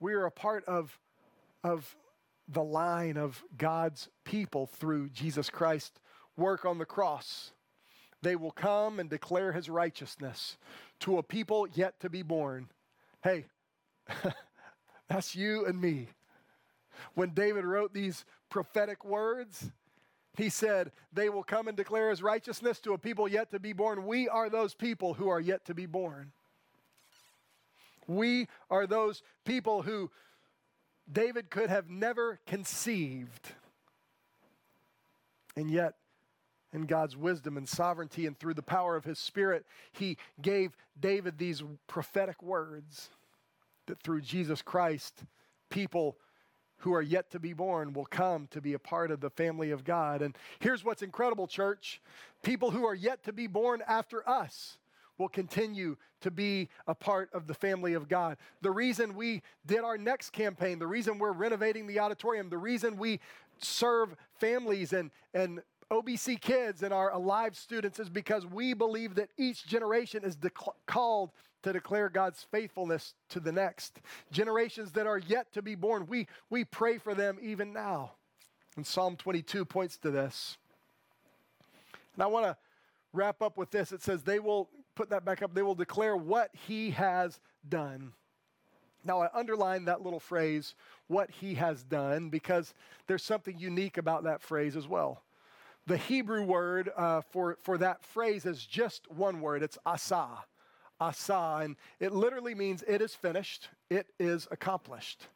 we 0.00 0.12
are 0.12 0.26
a 0.26 0.30
part 0.30 0.64
of, 0.66 0.98
of 1.64 1.96
the 2.48 2.62
line 2.62 3.16
of 3.16 3.42
God's 3.56 4.08
people 4.24 4.66
through 4.66 5.10
Jesus 5.10 5.50
Christ's 5.50 6.00
work 6.36 6.64
on 6.64 6.78
the 6.78 6.86
cross. 6.86 7.52
They 8.22 8.36
will 8.36 8.50
come 8.50 8.98
and 8.98 9.08
declare 9.08 9.52
his 9.52 9.68
righteousness 9.68 10.56
to 11.00 11.18
a 11.18 11.22
people 11.22 11.68
yet 11.74 12.00
to 12.00 12.10
be 12.10 12.22
born. 12.22 12.68
Hey, 13.22 13.46
that's 15.08 15.36
you 15.36 15.66
and 15.66 15.80
me. 15.80 16.08
When 17.14 17.30
David 17.30 17.64
wrote 17.64 17.92
these 17.92 18.24
prophetic 18.50 19.04
words, 19.04 19.70
he 20.36 20.48
said, 20.48 20.92
They 21.12 21.28
will 21.28 21.44
come 21.44 21.68
and 21.68 21.76
declare 21.76 22.10
his 22.10 22.22
righteousness 22.22 22.80
to 22.80 22.92
a 22.92 22.98
people 22.98 23.28
yet 23.28 23.50
to 23.52 23.60
be 23.60 23.72
born. 23.72 24.06
We 24.06 24.28
are 24.28 24.48
those 24.48 24.74
people 24.74 25.14
who 25.14 25.28
are 25.28 25.40
yet 25.40 25.64
to 25.66 25.74
be 25.74 25.86
born. 25.86 26.32
We 28.06 28.48
are 28.70 28.86
those 28.86 29.22
people 29.44 29.82
who 29.82 30.10
David 31.10 31.50
could 31.50 31.70
have 31.70 31.88
never 31.88 32.40
conceived. 32.46 33.52
And 35.56 35.70
yet, 35.70 35.94
in 36.72 36.82
God's 36.82 37.16
wisdom 37.16 37.56
and 37.56 37.68
sovereignty 37.68 38.26
and 38.26 38.38
through 38.38 38.54
the 38.54 38.62
power 38.62 38.94
of 38.94 39.04
his 39.04 39.18
spirit, 39.18 39.64
he 39.92 40.18
gave 40.40 40.76
David 40.98 41.38
these 41.38 41.62
prophetic 41.86 42.42
words 42.42 43.08
that 43.86 44.02
through 44.02 44.20
Jesus 44.20 44.60
Christ, 44.60 45.24
people 45.70 46.18
who 46.78 46.94
are 46.94 47.02
yet 47.02 47.30
to 47.30 47.40
be 47.40 47.52
born 47.52 47.92
will 47.92 48.06
come 48.06 48.46
to 48.50 48.60
be 48.60 48.74
a 48.74 48.78
part 48.78 49.10
of 49.10 49.20
the 49.20 49.30
family 49.30 49.70
of 49.70 49.84
God. 49.84 50.22
And 50.22 50.36
here's 50.60 50.84
what's 50.84 51.02
incredible, 51.02 51.46
church 51.46 52.00
people 52.42 52.70
who 52.70 52.86
are 52.86 52.94
yet 52.94 53.24
to 53.24 53.32
be 53.32 53.46
born 53.46 53.82
after 53.88 54.28
us 54.28 54.78
will 55.18 55.28
continue 55.28 55.96
to 56.20 56.30
be 56.30 56.68
a 56.86 56.94
part 56.94 57.30
of 57.32 57.46
the 57.46 57.54
family 57.54 57.94
of 57.94 58.08
God. 58.08 58.36
The 58.62 58.70
reason 58.70 59.14
we 59.14 59.42
did 59.66 59.80
our 59.80 59.98
next 59.98 60.30
campaign, 60.30 60.78
the 60.78 60.86
reason 60.86 61.18
we're 61.18 61.32
renovating 61.32 61.86
the 61.86 61.98
auditorium, 61.98 62.48
the 62.48 62.58
reason 62.58 62.96
we 62.96 63.20
serve 63.58 64.14
families 64.38 64.92
and, 64.92 65.10
and 65.34 65.60
OBC 65.90 66.40
kids 66.40 66.82
and 66.82 66.92
our 66.92 67.10
alive 67.12 67.56
students 67.56 67.98
is 67.98 68.08
because 68.08 68.46
we 68.46 68.74
believe 68.74 69.14
that 69.14 69.30
each 69.36 69.66
generation 69.66 70.22
is 70.24 70.36
called 70.86 71.30
to 71.62 71.72
declare 71.72 72.08
God's 72.08 72.46
faithfulness 72.50 73.14
to 73.30 73.40
the 73.40 73.52
next. 73.52 74.00
Generations 74.30 74.92
that 74.92 75.06
are 75.06 75.18
yet 75.18 75.52
to 75.52 75.62
be 75.62 75.74
born, 75.74 76.06
we, 76.06 76.26
we 76.50 76.64
pray 76.64 76.98
for 76.98 77.14
them 77.14 77.38
even 77.42 77.72
now. 77.72 78.12
And 78.76 78.86
Psalm 78.86 79.16
22 79.16 79.64
points 79.64 79.96
to 79.98 80.10
this. 80.10 80.56
And 82.14 82.22
I 82.22 82.26
want 82.26 82.46
to 82.46 82.56
wrap 83.12 83.42
up 83.42 83.56
with 83.56 83.70
this. 83.70 83.92
It 83.92 84.02
says, 84.02 84.22
They 84.22 84.38
will, 84.38 84.68
put 84.94 85.10
that 85.10 85.24
back 85.24 85.42
up, 85.42 85.54
they 85.54 85.62
will 85.62 85.74
declare 85.74 86.16
what 86.16 86.50
he 86.66 86.90
has 86.90 87.38
done. 87.68 88.12
Now, 89.04 89.22
I 89.22 89.30
underline 89.32 89.84
that 89.86 90.02
little 90.02 90.20
phrase, 90.20 90.74
what 91.06 91.30
he 91.30 91.54
has 91.54 91.82
done, 91.82 92.28
because 92.28 92.74
there's 93.06 93.22
something 93.22 93.58
unique 93.58 93.96
about 93.96 94.24
that 94.24 94.42
phrase 94.42 94.76
as 94.76 94.88
well. 94.88 95.22
The 95.86 95.96
Hebrew 95.96 96.42
word 96.42 96.90
uh, 96.96 97.22
for, 97.22 97.56
for 97.62 97.78
that 97.78 98.04
phrase 98.04 98.44
is 98.44 98.66
just 98.66 99.10
one 99.10 99.40
word 99.40 99.62
it's 99.62 99.78
asa. 99.86 100.26
Asa. 101.00 101.60
And 101.62 101.76
it 102.00 102.12
literally 102.12 102.54
means 102.54 102.84
it 102.86 103.00
is 103.00 103.14
finished, 103.14 103.68
it 103.88 104.06
is 104.18 104.48
accomplished. 104.50 105.28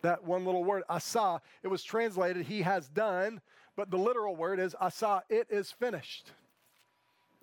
That 0.00 0.24
one 0.24 0.44
little 0.44 0.64
word, 0.64 0.82
asa, 0.88 1.40
it 1.62 1.68
was 1.68 1.84
translated, 1.84 2.46
he 2.46 2.62
has 2.62 2.88
done, 2.88 3.40
but 3.76 3.90
the 3.90 3.98
literal 3.98 4.34
word 4.34 4.58
is 4.58 4.74
asa, 4.80 5.22
it 5.28 5.46
is 5.50 5.70
finished. 5.70 6.32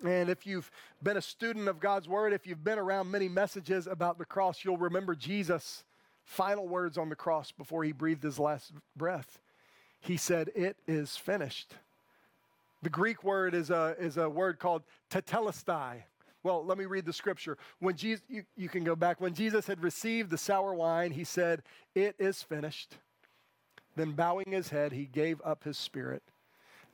And 0.04 0.30
if 0.30 0.46
you've 0.46 0.70
been 1.02 1.16
a 1.16 1.22
student 1.22 1.68
of 1.68 1.80
God's 1.80 2.08
word, 2.08 2.32
if 2.32 2.46
you've 2.46 2.64
been 2.64 2.78
around 2.78 3.10
many 3.10 3.28
messages 3.28 3.86
about 3.86 4.18
the 4.18 4.24
cross, 4.24 4.64
you'll 4.64 4.78
remember 4.78 5.14
Jesus' 5.14 5.84
final 6.24 6.66
words 6.66 6.96
on 6.96 7.08
the 7.08 7.16
cross 7.16 7.52
before 7.52 7.84
he 7.84 7.92
breathed 7.92 8.22
his 8.22 8.38
last 8.38 8.72
breath. 8.96 9.38
He 10.00 10.16
said, 10.16 10.50
It 10.54 10.76
is 10.86 11.16
finished. 11.16 11.74
The 12.82 12.90
Greek 12.90 13.22
word 13.22 13.54
is 13.54 13.70
a, 13.70 13.94
is 13.98 14.16
a 14.16 14.28
word 14.28 14.58
called 14.58 14.82
tetelestai. 15.10 16.02
Well, 16.42 16.64
let 16.64 16.78
me 16.78 16.86
read 16.86 17.04
the 17.04 17.12
scripture. 17.12 17.58
When 17.80 17.96
Jesus, 17.96 18.24
you, 18.28 18.44
you 18.56 18.70
can 18.70 18.82
go 18.82 18.96
back. 18.96 19.20
When 19.20 19.34
Jesus 19.34 19.66
had 19.66 19.82
received 19.82 20.30
the 20.30 20.38
sour 20.38 20.72
wine, 20.72 21.10
he 21.10 21.24
said, 21.24 21.62
It 21.94 22.14
is 22.18 22.42
finished. 22.42 22.96
Then, 23.96 24.12
bowing 24.12 24.50
his 24.50 24.70
head, 24.70 24.92
he 24.92 25.04
gave 25.04 25.42
up 25.44 25.64
his 25.64 25.76
spirit. 25.76 26.22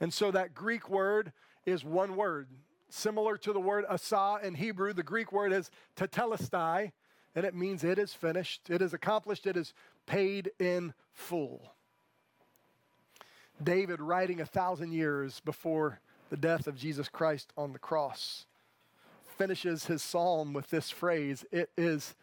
And 0.01 0.13
so, 0.13 0.33
that 0.33 0.55
Greek 0.55 0.89
word 0.91 1.33
is 1.65 1.85
one 1.85 2.17
word. 2.17 2.49
Similar 2.89 3.37
to 3.39 3.53
the 3.53 3.61
word 3.61 3.85
asa 3.89 4.39
in 4.43 4.55
Hebrew, 4.55 4.93
the 4.93 5.03
Greek 5.03 5.33
word 5.33 5.53
is 5.53 5.71
tetelestai, 5.97 6.93
and 7.35 7.45
it 7.45 7.55
means 7.55 7.85
it 7.85 7.99
is 7.99 8.15
finished, 8.15 8.71
it 8.71 8.81
is 8.81 8.95
accomplished, 8.95 9.47
it 9.47 9.57
is 9.57 9.75
paid 10.07 10.51
in 10.59 10.95
full. 11.13 11.73
David, 13.63 14.01
writing 14.01 14.41
a 14.41 14.47
thousand 14.47 14.93
years 14.93 15.41
before 15.41 16.01
the 16.31 16.37
death 16.37 16.67
of 16.67 16.77
Jesus 16.77 17.09
Christ 17.09 17.53
on 17.57 17.73
the 17.73 17.79
cross, 17.79 18.47
finishes 19.37 19.87
his 19.87 20.03
psalm 20.03 20.53
with 20.53 20.71
this 20.71 20.91
phrase 20.91 21.45
It 21.51 21.71
is 21.77 22.15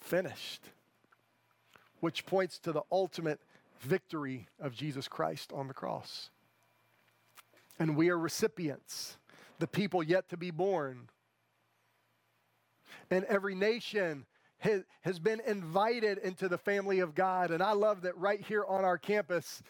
finished, 0.00 0.62
which 2.00 2.26
points 2.26 2.58
to 2.60 2.72
the 2.72 2.82
ultimate 2.90 3.40
victory 3.80 4.48
of 4.58 4.74
Jesus 4.74 5.08
Christ 5.08 5.52
on 5.52 5.68
the 5.68 5.74
cross. 5.74 6.30
And 7.78 7.96
we 7.96 8.08
are 8.08 8.18
recipients, 8.18 9.17
the 9.58 9.66
people 9.66 10.02
yet 10.02 10.28
to 10.30 10.36
be 10.36 10.50
born. 10.50 11.08
And 13.10 13.24
every 13.24 13.54
nation 13.54 14.26
has, 14.58 15.18
been 15.18 15.40
invited 15.46 16.18
into 16.18 16.48
the 16.48 16.58
family 16.58 17.00
of 17.00 17.14
God. 17.14 17.50
And 17.50 17.62
I 17.62 17.72
love 17.72 18.02
that 18.02 18.16
right 18.18 18.40
here 18.40 18.64
on 18.66 18.84
our 18.84 18.98
campus, 18.98 19.62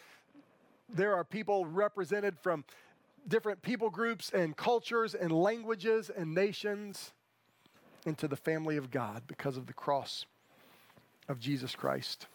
there 0.87 1.15
are 1.15 1.23
people 1.23 1.65
represented 1.65 2.37
from 2.39 2.63
different 3.27 3.61
people 3.61 3.89
groups 3.89 4.31
and 4.31 4.55
cultures 4.57 5.13
and 5.13 5.31
languages 5.31 6.09
and 6.15 6.33
nations 6.33 7.13
into 8.05 8.27
the 8.27 8.35
family 8.35 8.77
of 8.77 8.89
God 8.89 9.23
because 9.27 9.57
of 9.57 9.67
the 9.67 9.73
cross 9.73 10.25
of 11.27 11.39
Jesus 11.39 11.75
Christ. 11.75 12.27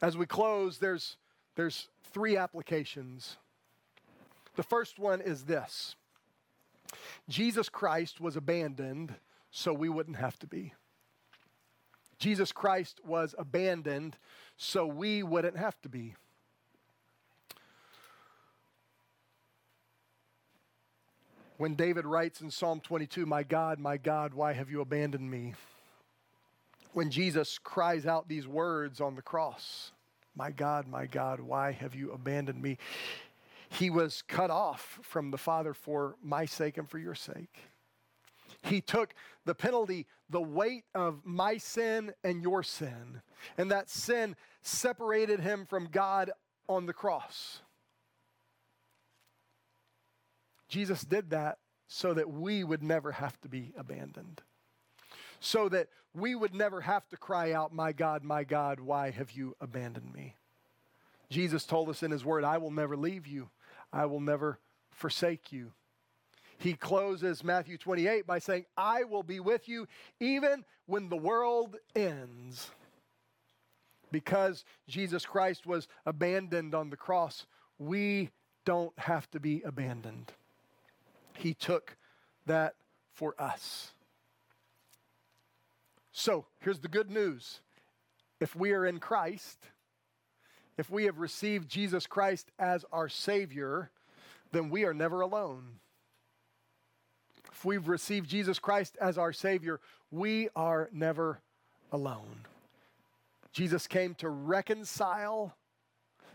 As 0.00 0.16
we 0.16 0.26
close, 0.26 0.78
there's, 0.78 1.16
there's 1.56 1.88
three 2.12 2.36
applications. 2.36 3.36
The 4.56 4.62
first 4.62 4.98
one 4.98 5.20
is 5.20 5.44
this 5.44 5.94
Jesus 7.28 7.68
Christ 7.68 8.20
was 8.20 8.36
abandoned 8.36 9.14
so 9.50 9.72
we 9.72 9.88
wouldn't 9.88 10.16
have 10.16 10.38
to 10.40 10.46
be. 10.46 10.72
Jesus 12.18 12.50
Christ 12.50 13.00
was 13.04 13.34
abandoned 13.38 14.16
so 14.56 14.86
we 14.86 15.22
wouldn't 15.22 15.56
have 15.56 15.80
to 15.82 15.88
be. 15.88 16.14
when 21.58 21.74
David 21.74 22.04
writes 22.04 22.40
in 22.40 22.50
Psalm 22.50 22.80
22, 22.80 23.24
My 23.24 23.42
God, 23.42 23.78
my 23.78 23.96
God, 23.96 24.34
why 24.34 24.52
have 24.52 24.70
you 24.70 24.80
abandoned 24.80 25.30
me? 25.30 25.54
When 26.92 27.10
Jesus 27.10 27.58
cries 27.58 28.06
out 28.06 28.28
these 28.28 28.46
words 28.46 29.00
on 29.00 29.16
the 29.16 29.22
cross, 29.22 29.92
My 30.34 30.50
God, 30.50 30.86
my 30.86 31.06
God, 31.06 31.40
why 31.40 31.72
have 31.72 31.94
you 31.94 32.12
abandoned 32.12 32.60
me? 32.60 32.78
He 33.68 33.90
was 33.90 34.22
cut 34.28 34.50
off 34.50 34.98
from 35.02 35.30
the 35.30 35.38
Father 35.38 35.74
for 35.74 36.16
my 36.22 36.46
sake 36.46 36.78
and 36.78 36.88
for 36.88 36.98
your 36.98 37.14
sake. 37.14 37.70
He 38.62 38.80
took 38.80 39.14
the 39.44 39.54
penalty, 39.54 40.06
the 40.28 40.40
weight 40.40 40.84
of 40.94 41.20
my 41.24 41.58
sin 41.58 42.12
and 42.24 42.42
your 42.42 42.62
sin. 42.62 43.22
And 43.56 43.70
that 43.70 43.88
sin 43.88 44.36
separated 44.62 45.40
him 45.40 45.66
from 45.66 45.86
God 45.86 46.30
on 46.68 46.86
the 46.86 46.92
cross. 46.92 47.60
Jesus 50.68 51.02
did 51.02 51.30
that 51.30 51.58
so 51.88 52.14
that 52.14 52.30
we 52.30 52.64
would 52.64 52.82
never 52.82 53.12
have 53.12 53.40
to 53.42 53.48
be 53.48 53.72
abandoned. 53.76 54.42
So 55.38 55.68
that 55.68 55.88
we 56.14 56.34
would 56.34 56.54
never 56.54 56.80
have 56.80 57.08
to 57.10 57.16
cry 57.16 57.52
out, 57.52 57.72
My 57.72 57.92
God, 57.92 58.24
my 58.24 58.42
God, 58.42 58.80
why 58.80 59.10
have 59.10 59.32
you 59.32 59.54
abandoned 59.60 60.12
me? 60.12 60.34
Jesus 61.30 61.64
told 61.64 61.88
us 61.88 62.02
in 62.02 62.10
his 62.10 62.24
word, 62.24 62.44
I 62.44 62.58
will 62.58 62.70
never 62.70 62.96
leave 62.96 63.26
you, 63.26 63.50
I 63.92 64.06
will 64.06 64.20
never 64.20 64.58
forsake 64.90 65.52
you. 65.52 65.72
He 66.58 66.74
closes 66.74 67.44
Matthew 67.44 67.76
28 67.76 68.26
by 68.26 68.38
saying, 68.38 68.64
I 68.76 69.04
will 69.04 69.22
be 69.22 69.40
with 69.40 69.68
you 69.68 69.86
even 70.20 70.64
when 70.86 71.08
the 71.08 71.16
world 71.16 71.76
ends. 71.94 72.70
Because 74.10 74.64
Jesus 74.88 75.26
Christ 75.26 75.66
was 75.66 75.88
abandoned 76.06 76.74
on 76.74 76.90
the 76.90 76.96
cross, 76.96 77.46
we 77.78 78.30
don't 78.64 78.96
have 78.98 79.30
to 79.32 79.40
be 79.40 79.62
abandoned. 79.62 80.32
He 81.34 81.52
took 81.52 81.96
that 82.46 82.74
for 83.12 83.34
us. 83.38 83.92
So 86.12 86.46
here's 86.60 86.80
the 86.80 86.88
good 86.88 87.10
news 87.10 87.60
if 88.40 88.56
we 88.56 88.72
are 88.72 88.86
in 88.86 88.98
Christ, 88.98 89.58
if 90.78 90.90
we 90.90 91.04
have 91.04 91.18
received 91.18 91.68
Jesus 91.68 92.06
Christ 92.06 92.50
as 92.58 92.84
our 92.92 93.08
Savior, 93.08 93.90
then 94.52 94.70
we 94.70 94.84
are 94.84 94.94
never 94.94 95.20
alone. 95.20 95.80
If 97.52 97.64
we've 97.64 97.88
received 97.88 98.28
Jesus 98.28 98.58
Christ 98.58 98.96
as 99.00 99.16
our 99.16 99.32
Savior, 99.32 99.80
we 100.10 100.48
are 100.54 100.90
never 100.92 101.40
alone. 101.90 102.44
Jesus 103.52 103.86
came 103.86 104.14
to 104.16 104.28
reconcile, 104.28 105.56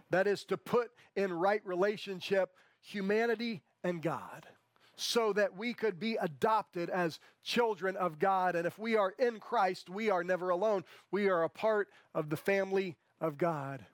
that 0.10 0.26
is, 0.26 0.44
to 0.46 0.58
put 0.58 0.90
in 1.16 1.32
right 1.32 1.62
relationship 1.64 2.50
humanity 2.82 3.62
and 3.84 4.02
God 4.02 4.48
so 4.96 5.34
that 5.34 5.56
we 5.56 5.74
could 5.74 6.00
be 6.00 6.16
adopted 6.16 6.90
as 6.90 7.20
children 7.44 7.96
of 7.96 8.20
God. 8.20 8.56
And 8.56 8.66
if 8.66 8.78
we 8.78 8.96
are 8.96 9.14
in 9.18 9.40
Christ, 9.40 9.90
we 9.90 10.10
are 10.10 10.24
never 10.24 10.50
alone. 10.50 10.84
We 11.12 11.30
are 11.30 11.44
a 11.44 11.50
part 11.50 11.90
of 12.14 12.30
the 12.30 12.38
family 12.38 12.98
of 13.20 13.38
God. 13.38 13.86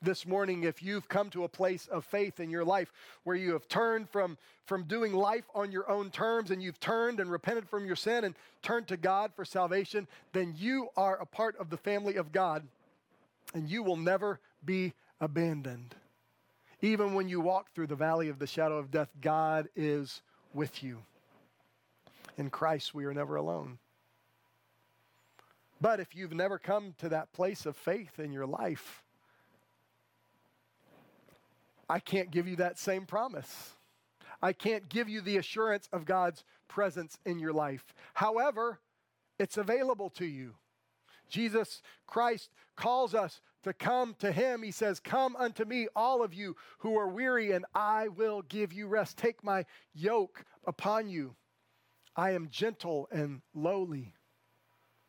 This 0.00 0.26
morning, 0.26 0.62
if 0.62 0.80
you've 0.80 1.08
come 1.08 1.28
to 1.30 1.42
a 1.42 1.48
place 1.48 1.88
of 1.88 2.04
faith 2.04 2.38
in 2.38 2.50
your 2.50 2.64
life 2.64 2.92
where 3.24 3.34
you 3.34 3.52
have 3.54 3.66
turned 3.66 4.08
from, 4.08 4.38
from 4.64 4.84
doing 4.84 5.12
life 5.12 5.44
on 5.56 5.72
your 5.72 5.90
own 5.90 6.10
terms 6.10 6.52
and 6.52 6.62
you've 6.62 6.78
turned 6.78 7.18
and 7.18 7.30
repented 7.30 7.68
from 7.68 7.84
your 7.84 7.96
sin 7.96 8.22
and 8.22 8.36
turned 8.62 8.86
to 8.88 8.96
God 8.96 9.32
for 9.34 9.44
salvation, 9.44 10.06
then 10.32 10.54
you 10.56 10.88
are 10.96 11.16
a 11.20 11.26
part 11.26 11.56
of 11.56 11.68
the 11.68 11.76
family 11.76 12.14
of 12.14 12.30
God 12.30 12.62
and 13.54 13.68
you 13.68 13.82
will 13.82 13.96
never 13.96 14.38
be 14.64 14.92
abandoned. 15.20 15.96
Even 16.80 17.14
when 17.14 17.28
you 17.28 17.40
walk 17.40 17.72
through 17.72 17.88
the 17.88 17.96
valley 17.96 18.28
of 18.28 18.38
the 18.38 18.46
shadow 18.46 18.78
of 18.78 18.92
death, 18.92 19.08
God 19.20 19.68
is 19.74 20.22
with 20.54 20.80
you. 20.82 20.98
In 22.36 22.50
Christ, 22.50 22.94
we 22.94 23.04
are 23.04 23.14
never 23.14 23.34
alone. 23.34 23.78
But 25.80 25.98
if 25.98 26.14
you've 26.14 26.34
never 26.34 26.56
come 26.56 26.94
to 26.98 27.08
that 27.08 27.32
place 27.32 27.66
of 27.66 27.76
faith 27.76 28.20
in 28.20 28.32
your 28.32 28.46
life, 28.46 29.02
I 31.88 32.00
can't 32.00 32.30
give 32.30 32.46
you 32.46 32.56
that 32.56 32.78
same 32.78 33.06
promise. 33.06 33.72
I 34.42 34.52
can't 34.52 34.88
give 34.88 35.08
you 35.08 35.20
the 35.20 35.36
assurance 35.38 35.88
of 35.92 36.04
God's 36.04 36.44
presence 36.68 37.18
in 37.24 37.38
your 37.38 37.52
life. 37.52 37.94
However, 38.14 38.78
it's 39.38 39.56
available 39.56 40.10
to 40.10 40.26
you. 40.26 40.54
Jesus 41.28 41.82
Christ 42.06 42.50
calls 42.76 43.14
us 43.14 43.40
to 43.64 43.72
come 43.72 44.14
to 44.20 44.32
him. 44.32 44.62
He 44.62 44.70
says, 44.70 45.00
Come 45.00 45.36
unto 45.36 45.64
me, 45.64 45.88
all 45.94 46.22
of 46.22 46.32
you 46.32 46.56
who 46.78 46.96
are 46.96 47.08
weary, 47.08 47.52
and 47.52 47.64
I 47.74 48.08
will 48.08 48.42
give 48.42 48.72
you 48.72 48.86
rest. 48.86 49.16
Take 49.16 49.42
my 49.42 49.64
yoke 49.94 50.44
upon 50.66 51.08
you. 51.08 51.34
I 52.16 52.32
am 52.32 52.48
gentle 52.50 53.08
and 53.10 53.42
lowly. 53.54 54.14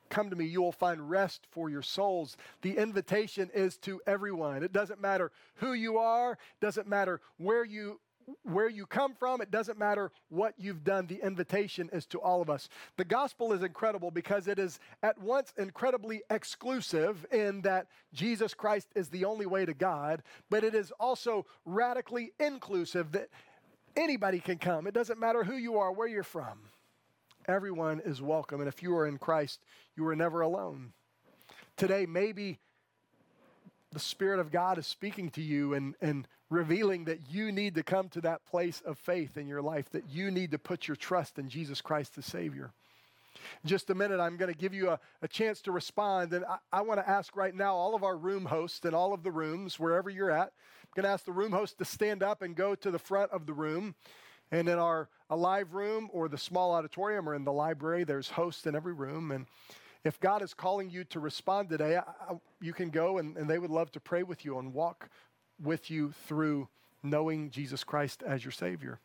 Come 0.09 0.29
to 0.29 0.35
me, 0.35 0.45
you 0.45 0.61
will 0.61 0.71
find 0.71 1.09
rest 1.09 1.47
for 1.51 1.69
your 1.69 1.81
souls. 1.81 2.37
The 2.61 2.77
invitation 2.77 3.49
is 3.53 3.77
to 3.79 4.01
everyone. 4.07 4.63
It 4.63 4.73
doesn't 4.73 4.99
matter 4.99 5.31
who 5.55 5.73
you 5.73 5.97
are, 5.97 6.37
doesn't 6.61 6.87
matter 6.87 7.21
where 7.37 7.63
you 7.63 7.99
where 8.43 8.69
you 8.69 8.85
come 8.85 9.15
from, 9.15 9.41
it 9.41 9.49
doesn't 9.49 9.79
matter 9.79 10.11
what 10.29 10.53
you've 10.57 10.83
done. 10.83 11.07
The 11.07 11.19
invitation 11.23 11.89
is 11.91 12.05
to 12.07 12.19
all 12.19 12.41
of 12.41 12.49
us. 12.49 12.69
The 12.97 13.05
gospel 13.05 13.53
is 13.53 13.63
incredible 13.63 14.11
because 14.11 14.47
it 14.47 14.59
is 14.59 14.79
at 15.01 15.19
once 15.19 15.53
incredibly 15.57 16.21
exclusive 16.29 17.25
in 17.31 17.61
that 17.61 17.87
Jesus 18.13 18.53
Christ 18.53 18.89
is 18.95 19.09
the 19.09 19.25
only 19.25 19.45
way 19.45 19.65
to 19.65 19.73
God, 19.73 20.23
but 20.49 20.63
it 20.63 20.75
is 20.75 20.91
also 20.99 21.45
radically 21.65 22.31
inclusive 22.39 23.11
that 23.13 23.29
anybody 23.95 24.39
can 24.39 24.57
come. 24.57 24.87
It 24.87 24.93
doesn't 24.93 25.19
matter 25.19 25.43
who 25.43 25.55
you 25.55 25.77
are, 25.77 25.91
where 25.91 26.07
you're 26.07 26.23
from. 26.23 26.59
Everyone 27.49 27.99
is 28.05 28.21
welcome. 28.21 28.61
And 28.61 28.67
if 28.67 28.83
you 28.83 28.95
are 28.95 29.07
in 29.07 29.17
Christ, 29.17 29.59
you 29.97 30.05
are 30.05 30.15
never 30.15 30.41
alone. 30.41 30.93
Today, 31.77 32.05
maybe 32.05 32.59
the 33.91 33.99
Spirit 33.99 34.39
of 34.39 34.51
God 34.51 34.77
is 34.77 34.85
speaking 34.85 35.31
to 35.31 35.41
you 35.41 35.73
and, 35.73 35.95
and 35.99 36.27
revealing 36.51 37.05
that 37.05 37.21
you 37.31 37.51
need 37.51 37.73
to 37.73 37.81
come 37.81 38.07
to 38.09 38.21
that 38.21 38.45
place 38.45 38.83
of 38.85 38.99
faith 38.99 39.35
in 39.35 39.47
your 39.47 39.63
life, 39.63 39.89
that 39.93 40.07
you 40.11 40.29
need 40.29 40.51
to 40.51 40.59
put 40.59 40.87
your 40.87 40.95
trust 40.95 41.39
in 41.39 41.49
Jesus 41.49 41.81
Christ 41.81 42.15
the 42.15 42.21
Savior. 42.21 42.69
Just 43.65 43.89
a 43.89 43.95
minute, 43.95 44.19
I'm 44.19 44.37
going 44.37 44.53
to 44.53 44.57
give 44.57 44.75
you 44.75 44.89
a, 44.89 44.99
a 45.23 45.27
chance 45.27 45.59
to 45.61 45.71
respond. 45.71 46.33
And 46.33 46.45
I, 46.45 46.57
I 46.71 46.81
want 46.81 46.99
to 46.99 47.09
ask 47.09 47.35
right 47.35 47.55
now 47.55 47.73
all 47.73 47.95
of 47.95 48.03
our 48.03 48.15
room 48.15 48.45
hosts 48.45 48.85
in 48.85 48.93
all 48.93 49.11
of 49.11 49.23
the 49.23 49.31
rooms, 49.31 49.79
wherever 49.79 50.11
you're 50.11 50.29
at, 50.29 50.51
I'm 50.83 50.93
going 50.95 51.05
to 51.05 51.09
ask 51.09 51.25
the 51.25 51.31
room 51.31 51.53
host 51.53 51.79
to 51.79 51.85
stand 51.85 52.21
up 52.21 52.43
and 52.43 52.55
go 52.55 52.75
to 52.75 52.91
the 52.91 52.99
front 52.99 53.31
of 53.31 53.47
the 53.47 53.53
room. 53.53 53.95
And 54.51 54.67
in 54.67 54.79
our 54.79 55.09
a 55.29 55.35
live 55.35 55.73
room 55.73 56.09
or 56.11 56.27
the 56.27 56.37
small 56.37 56.71
auditorium 56.71 57.29
or 57.29 57.35
in 57.35 57.43
the 57.43 57.53
library, 57.53 58.03
there's 58.03 58.29
hosts 58.29 58.65
in 58.65 58.75
every 58.75 58.93
room. 58.93 59.31
And 59.31 59.45
if 60.03 60.19
God 60.19 60.41
is 60.41 60.53
calling 60.53 60.89
you 60.89 61.03
to 61.05 61.19
respond 61.19 61.69
today, 61.69 61.97
I, 61.97 61.99
I, 61.99 62.35
you 62.61 62.73
can 62.73 62.89
go 62.89 63.19
and, 63.19 63.37
and 63.37 63.49
they 63.49 63.59
would 63.59 63.69
love 63.69 63.91
to 63.91 63.99
pray 63.99 64.23
with 64.23 64.43
you 64.43 64.57
and 64.57 64.73
walk 64.73 65.09
with 65.61 65.91
you 65.91 66.13
through 66.25 66.67
knowing 67.03 67.51
Jesus 67.51 67.83
Christ 67.83 68.23
as 68.25 68.43
your 68.43 68.51
Savior. 68.51 68.99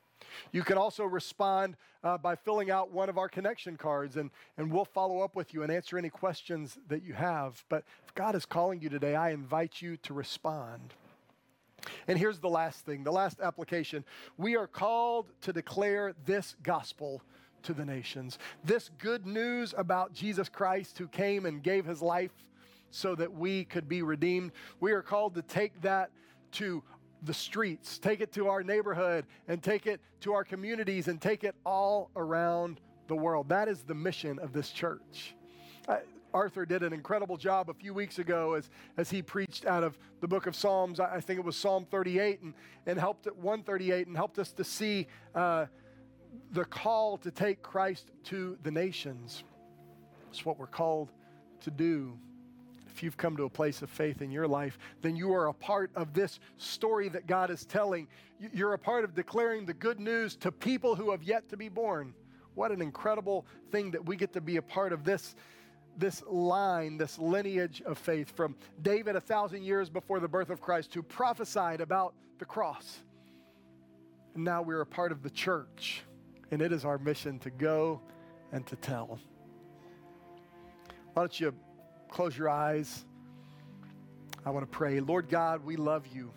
You 0.52 0.62
can 0.62 0.78
also 0.78 1.04
respond 1.04 1.76
uh, 2.02 2.18
by 2.18 2.35
filling 2.35 2.70
out 2.70 2.90
one 2.90 3.09
of 3.09 3.18
our 3.18 3.28
connection 3.28 3.76
cards, 3.76 4.16
and, 4.16 4.30
and 4.57 4.72
we'll 4.72 4.85
follow 4.85 5.20
up 5.20 5.37
with 5.37 5.52
you 5.52 5.62
and 5.62 5.70
answer 5.70 5.98
any 5.98 6.09
questions 6.09 6.78
that 6.88 7.02
you 7.02 7.12
have. 7.12 7.64
But 7.68 7.85
if 8.07 8.14
God 8.14 8.35
is 8.35 8.46
calling 8.46 8.80
you 8.80 8.88
today, 8.88 9.14
I 9.14 9.30
invite 9.30 9.83
you 9.83 9.96
to 9.98 10.14
respond. 10.14 10.94
And 12.09 12.18
here's 12.18 12.38
the 12.38 12.49
last 12.49 12.85
thing 12.85 13.05
the 13.05 13.12
last 13.12 13.40
application. 13.40 14.05
We 14.37 14.57
are 14.57 14.66
called 14.66 15.27
to 15.42 15.53
declare 15.53 16.14
this 16.25 16.57
gospel 16.62 17.23
to 17.64 17.73
the 17.73 17.85
nations. 17.85 18.38
This 18.62 18.90
good 18.99 19.27
news 19.27 19.75
about 19.77 20.12
Jesus 20.12 20.49
Christ 20.49 20.99
who 20.99 21.09
came 21.09 21.47
and 21.47 21.62
gave 21.62 21.85
his 21.85 22.03
life 22.03 22.33
so 22.90 23.14
that 23.16 23.33
we 23.33 23.64
could 23.64 23.88
be 23.88 24.03
redeemed. 24.03 24.53
We 24.81 24.92
are 24.92 25.03
called 25.03 25.35
to 25.35 25.42
take 25.42 25.81
that 25.83 26.11
to 26.53 26.83
the 27.23 27.35
streets, 27.35 27.99
take 27.99 28.20
it 28.20 28.33
to 28.33 28.49
our 28.49 28.62
neighborhood, 28.62 29.27
and 29.49 29.62
take 29.62 29.87
it 29.87 30.01
to 30.20 30.35
our 30.35 30.44
communities, 30.44 31.09
and 31.09 31.20
take 31.20 31.42
it 31.42 31.55
all 31.64 32.11
around 32.16 32.81
the 33.09 33.16
world. 33.16 33.49
That 33.49 33.68
is 33.68 33.83
the 33.83 33.94
mission 33.94 34.38
of 34.38 34.53
this 34.53 34.70
church. 34.70 35.35
Arthur 36.35 36.66
did 36.66 36.83
an 36.83 36.92
incredible 36.92 37.37
job 37.37 37.70
a 37.70 37.75
few 37.75 37.94
weeks 37.94 38.18
ago 38.18 38.55
as, 38.55 38.68
as 38.97 39.09
he 39.09 39.23
preached 39.23 39.64
out 39.64 39.85
of 39.85 39.97
the 40.20 40.27
book 40.27 40.47
of 40.47 40.57
Psalms. 40.57 40.99
I, 40.99 41.20
think 41.20 41.38
it 41.38 41.44
was 41.44 41.57
Psalm 41.57 41.87
38 41.88 42.42
and, 42.42 42.55
and 42.87 42.99
helped 42.99 43.29
at 43.29 43.37
138 43.37 44.09
and 44.09 44.16
helped 44.16 44.40
us 44.40 44.53
to 44.53 44.64
see 44.64 45.07
uh, 45.35 45.66
the 46.51 46.64
call 46.64 47.16
to 47.18 47.31
take 47.31 47.62
Christ 47.62 48.11
to 48.25 48.59
the 48.64 48.73
nations. 48.73 49.44
It's 50.31 50.44
what 50.44 50.59
we're 50.59 50.66
called 50.66 51.12
to 51.61 51.70
do. 51.70 52.18
If 52.92 53.03
you've 53.03 53.16
come 53.16 53.37
to 53.37 53.44
a 53.44 53.51
place 53.51 53.83
of 53.83 53.90
faith 53.90 54.20
in 54.20 54.31
your 54.31 54.49
life, 54.49 54.77
then 55.03 55.14
you 55.16 55.33
are 55.33 55.47
a 55.47 55.55
part 55.55 55.90
of 55.94 56.12
this 56.12 56.40
story 56.59 57.09
that 57.11 57.29
God 57.29 57.51
is 57.51 57.64
telling. 57.64 58.09
You're 58.53 58.75
a 58.75 58.79
part 58.79 59.05
of 59.05 59.14
declaring 59.14 59.66
the 59.66 59.75
good 59.75 60.01
news 60.01 60.37
to 60.37 60.51
people 60.51 60.97
who 60.97 61.12
have 61.12 61.23
yet 61.23 61.49
to 61.51 61.57
be 61.57 61.68
born. 61.68 62.12
What 62.55 62.70
an 62.70 62.81
incredible 62.81 63.47
thing 63.70 63.92
that 63.92 64.05
we 64.05 64.16
get 64.16 64.33
to 64.35 64.40
be 64.40 64.57
a 64.57 64.62
part 64.62 64.92
of 64.92 65.05
this, 65.05 65.35
this 65.96 66.22
line, 66.26 66.96
this 66.96 67.18
lineage 67.18 67.83
of 67.87 67.98
faith 67.98 68.35
from 68.35 68.57
David 68.83 69.16
a 69.16 69.20
thousand 69.20 69.62
years 69.62 69.88
before 69.88 70.20
the 70.20 70.28
birth 70.28 70.50
of 70.50 70.61
Christ, 70.61 70.92
who 70.94 71.02
prophesied 71.02 71.80
about 71.80 72.14
the 72.38 72.44
cross. 72.44 72.98
And 74.35 74.44
now 74.44 74.62
we're 74.62 74.80
a 74.80 74.87
part 74.87 75.12
of 75.12 75.22
the 75.22 75.30
church 75.30 76.02
and 76.50 76.62
it 76.62 76.72
is 76.72 76.85
our 76.85 76.98
mission 76.98 77.38
to 77.40 77.50
go 77.50 78.00
and 78.52 78.64
to 78.66 78.76
tell. 78.76 79.18
Why 81.12 81.22
don't 81.22 81.40
you 81.40 81.52
close 82.09 82.37
your 82.38 82.48
eyes? 82.48 83.04
I 84.46 84.50
want 84.50 84.70
to 84.70 84.70
pray. 84.70 85.00
Lord 85.00 85.28
God, 85.28 85.64
we 85.64 85.76
love 85.76 86.07
you. 86.07 86.33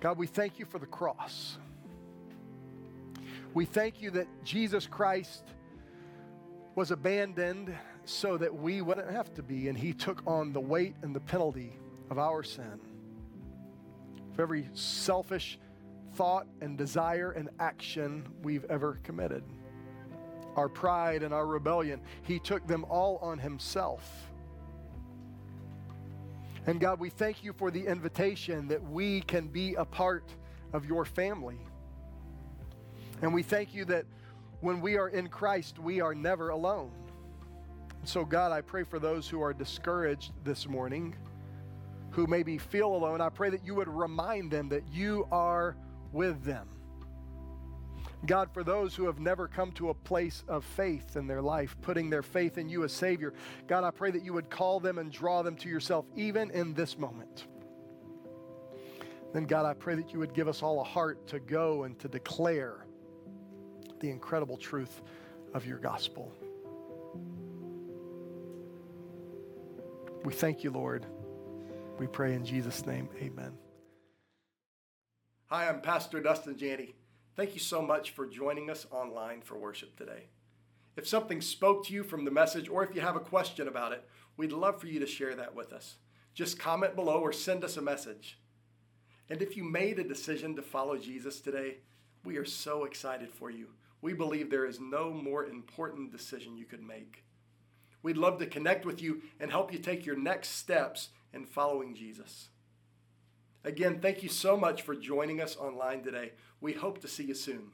God, 0.00 0.16
we 0.16 0.26
thank 0.26 0.58
you 0.58 0.64
for 0.64 0.78
the 0.78 0.86
cross. 0.86 1.58
We 3.54 3.64
thank 3.64 4.00
you 4.00 4.12
that 4.12 4.28
Jesus 4.44 4.86
Christ 4.86 5.42
was 6.78 6.92
abandoned 6.92 7.76
so 8.04 8.36
that 8.36 8.54
we 8.54 8.82
wouldn't 8.82 9.10
have 9.10 9.34
to 9.34 9.42
be, 9.42 9.66
and 9.66 9.76
he 9.76 9.92
took 9.92 10.24
on 10.28 10.52
the 10.52 10.60
weight 10.60 10.94
and 11.02 11.12
the 11.12 11.18
penalty 11.18 11.72
of 12.08 12.20
our 12.20 12.44
sin. 12.44 12.78
For 14.36 14.42
every 14.42 14.68
selfish, 14.74 15.58
thought 16.14 16.46
and 16.60 16.78
desire 16.78 17.32
and 17.32 17.48
action 17.58 18.24
we've 18.44 18.64
ever 18.66 19.00
committed. 19.02 19.42
Our 20.54 20.68
pride 20.68 21.24
and 21.24 21.34
our 21.34 21.46
rebellion, 21.46 22.00
He 22.22 22.38
took 22.38 22.64
them 22.68 22.84
all 22.84 23.16
on 23.16 23.40
Himself. 23.40 24.30
And 26.68 26.78
God, 26.78 27.00
we 27.00 27.10
thank 27.10 27.42
you 27.42 27.54
for 27.54 27.72
the 27.72 27.84
invitation 27.86 28.68
that 28.68 28.88
we 28.88 29.22
can 29.22 29.48
be 29.48 29.74
a 29.74 29.84
part 29.84 30.32
of 30.72 30.86
your 30.86 31.04
family. 31.04 31.58
And 33.20 33.34
we 33.34 33.42
thank 33.42 33.74
you 33.74 33.84
that 33.86 34.06
when 34.60 34.80
we 34.80 34.96
are 34.96 35.08
in 35.08 35.28
Christ, 35.28 35.78
we 35.78 36.00
are 36.00 36.14
never 36.14 36.48
alone. 36.50 36.90
So, 38.04 38.24
God, 38.24 38.52
I 38.52 38.60
pray 38.60 38.84
for 38.84 38.98
those 38.98 39.28
who 39.28 39.42
are 39.42 39.52
discouraged 39.52 40.32
this 40.44 40.66
morning, 40.66 41.14
who 42.10 42.26
maybe 42.26 42.58
feel 42.58 42.94
alone. 42.94 43.20
I 43.20 43.28
pray 43.28 43.50
that 43.50 43.64
you 43.64 43.74
would 43.74 43.88
remind 43.88 44.50
them 44.50 44.68
that 44.70 44.88
you 44.92 45.26
are 45.30 45.76
with 46.12 46.42
them. 46.44 46.68
God, 48.26 48.52
for 48.52 48.64
those 48.64 48.96
who 48.96 49.04
have 49.06 49.20
never 49.20 49.46
come 49.46 49.70
to 49.72 49.90
a 49.90 49.94
place 49.94 50.42
of 50.48 50.64
faith 50.64 51.16
in 51.16 51.28
their 51.28 51.42
life, 51.42 51.76
putting 51.82 52.10
their 52.10 52.22
faith 52.22 52.58
in 52.58 52.68
you 52.68 52.82
as 52.82 52.92
Savior, 52.92 53.32
God, 53.68 53.84
I 53.84 53.92
pray 53.92 54.10
that 54.10 54.24
you 54.24 54.32
would 54.32 54.50
call 54.50 54.80
them 54.80 54.98
and 54.98 55.12
draw 55.12 55.42
them 55.42 55.54
to 55.56 55.68
yourself 55.68 56.04
even 56.16 56.50
in 56.50 56.74
this 56.74 56.98
moment. 56.98 57.46
Then, 59.32 59.44
God, 59.44 59.66
I 59.66 59.74
pray 59.74 59.94
that 59.94 60.12
you 60.12 60.18
would 60.18 60.34
give 60.34 60.48
us 60.48 60.62
all 60.62 60.80
a 60.80 60.84
heart 60.84 61.28
to 61.28 61.38
go 61.38 61.84
and 61.84 61.96
to 62.00 62.08
declare 62.08 62.87
the 64.00 64.10
incredible 64.10 64.56
truth 64.56 65.02
of 65.54 65.66
your 65.66 65.78
gospel. 65.78 66.32
We 70.24 70.32
thank 70.32 70.64
you, 70.64 70.70
Lord. 70.70 71.06
We 71.98 72.06
pray 72.06 72.34
in 72.34 72.44
Jesus' 72.44 72.84
name, 72.86 73.08
amen. 73.20 73.52
Hi, 75.46 75.68
I'm 75.68 75.80
Pastor 75.80 76.20
Dustin 76.20 76.56
Janney. 76.56 76.94
Thank 77.34 77.54
you 77.54 77.60
so 77.60 77.80
much 77.80 78.10
for 78.10 78.26
joining 78.26 78.68
us 78.68 78.86
online 78.90 79.40
for 79.40 79.56
worship 79.56 79.96
today. 79.96 80.24
If 80.96 81.06
something 81.06 81.40
spoke 81.40 81.86
to 81.86 81.94
you 81.94 82.02
from 82.02 82.24
the 82.24 82.30
message, 82.30 82.68
or 82.68 82.82
if 82.82 82.94
you 82.94 83.00
have 83.00 83.16
a 83.16 83.20
question 83.20 83.68
about 83.68 83.92
it, 83.92 84.04
we'd 84.36 84.52
love 84.52 84.80
for 84.80 84.88
you 84.88 84.98
to 85.00 85.06
share 85.06 85.34
that 85.36 85.54
with 85.54 85.72
us. 85.72 85.96
Just 86.34 86.58
comment 86.58 86.96
below 86.96 87.20
or 87.20 87.32
send 87.32 87.64
us 87.64 87.76
a 87.76 87.82
message. 87.82 88.38
And 89.30 89.40
if 89.40 89.56
you 89.56 89.64
made 89.64 89.98
a 89.98 90.04
decision 90.04 90.56
to 90.56 90.62
follow 90.62 90.96
Jesus 90.96 91.40
today, 91.40 91.78
we 92.24 92.36
are 92.36 92.44
so 92.44 92.84
excited 92.84 93.30
for 93.30 93.50
you. 93.50 93.68
We 94.00 94.12
believe 94.12 94.50
there 94.50 94.66
is 94.66 94.80
no 94.80 95.10
more 95.10 95.44
important 95.44 96.12
decision 96.12 96.56
you 96.56 96.64
could 96.64 96.82
make. 96.82 97.24
We'd 98.02 98.16
love 98.16 98.38
to 98.38 98.46
connect 98.46 98.86
with 98.86 99.02
you 99.02 99.22
and 99.40 99.50
help 99.50 99.72
you 99.72 99.78
take 99.78 100.06
your 100.06 100.16
next 100.16 100.50
steps 100.50 101.08
in 101.32 101.46
following 101.46 101.94
Jesus. 101.94 102.48
Again, 103.64 104.00
thank 104.00 104.22
you 104.22 104.28
so 104.28 104.56
much 104.56 104.82
for 104.82 104.94
joining 104.94 105.40
us 105.40 105.56
online 105.56 106.02
today. 106.02 106.32
We 106.60 106.74
hope 106.74 107.00
to 107.00 107.08
see 107.08 107.24
you 107.24 107.34
soon. 107.34 107.72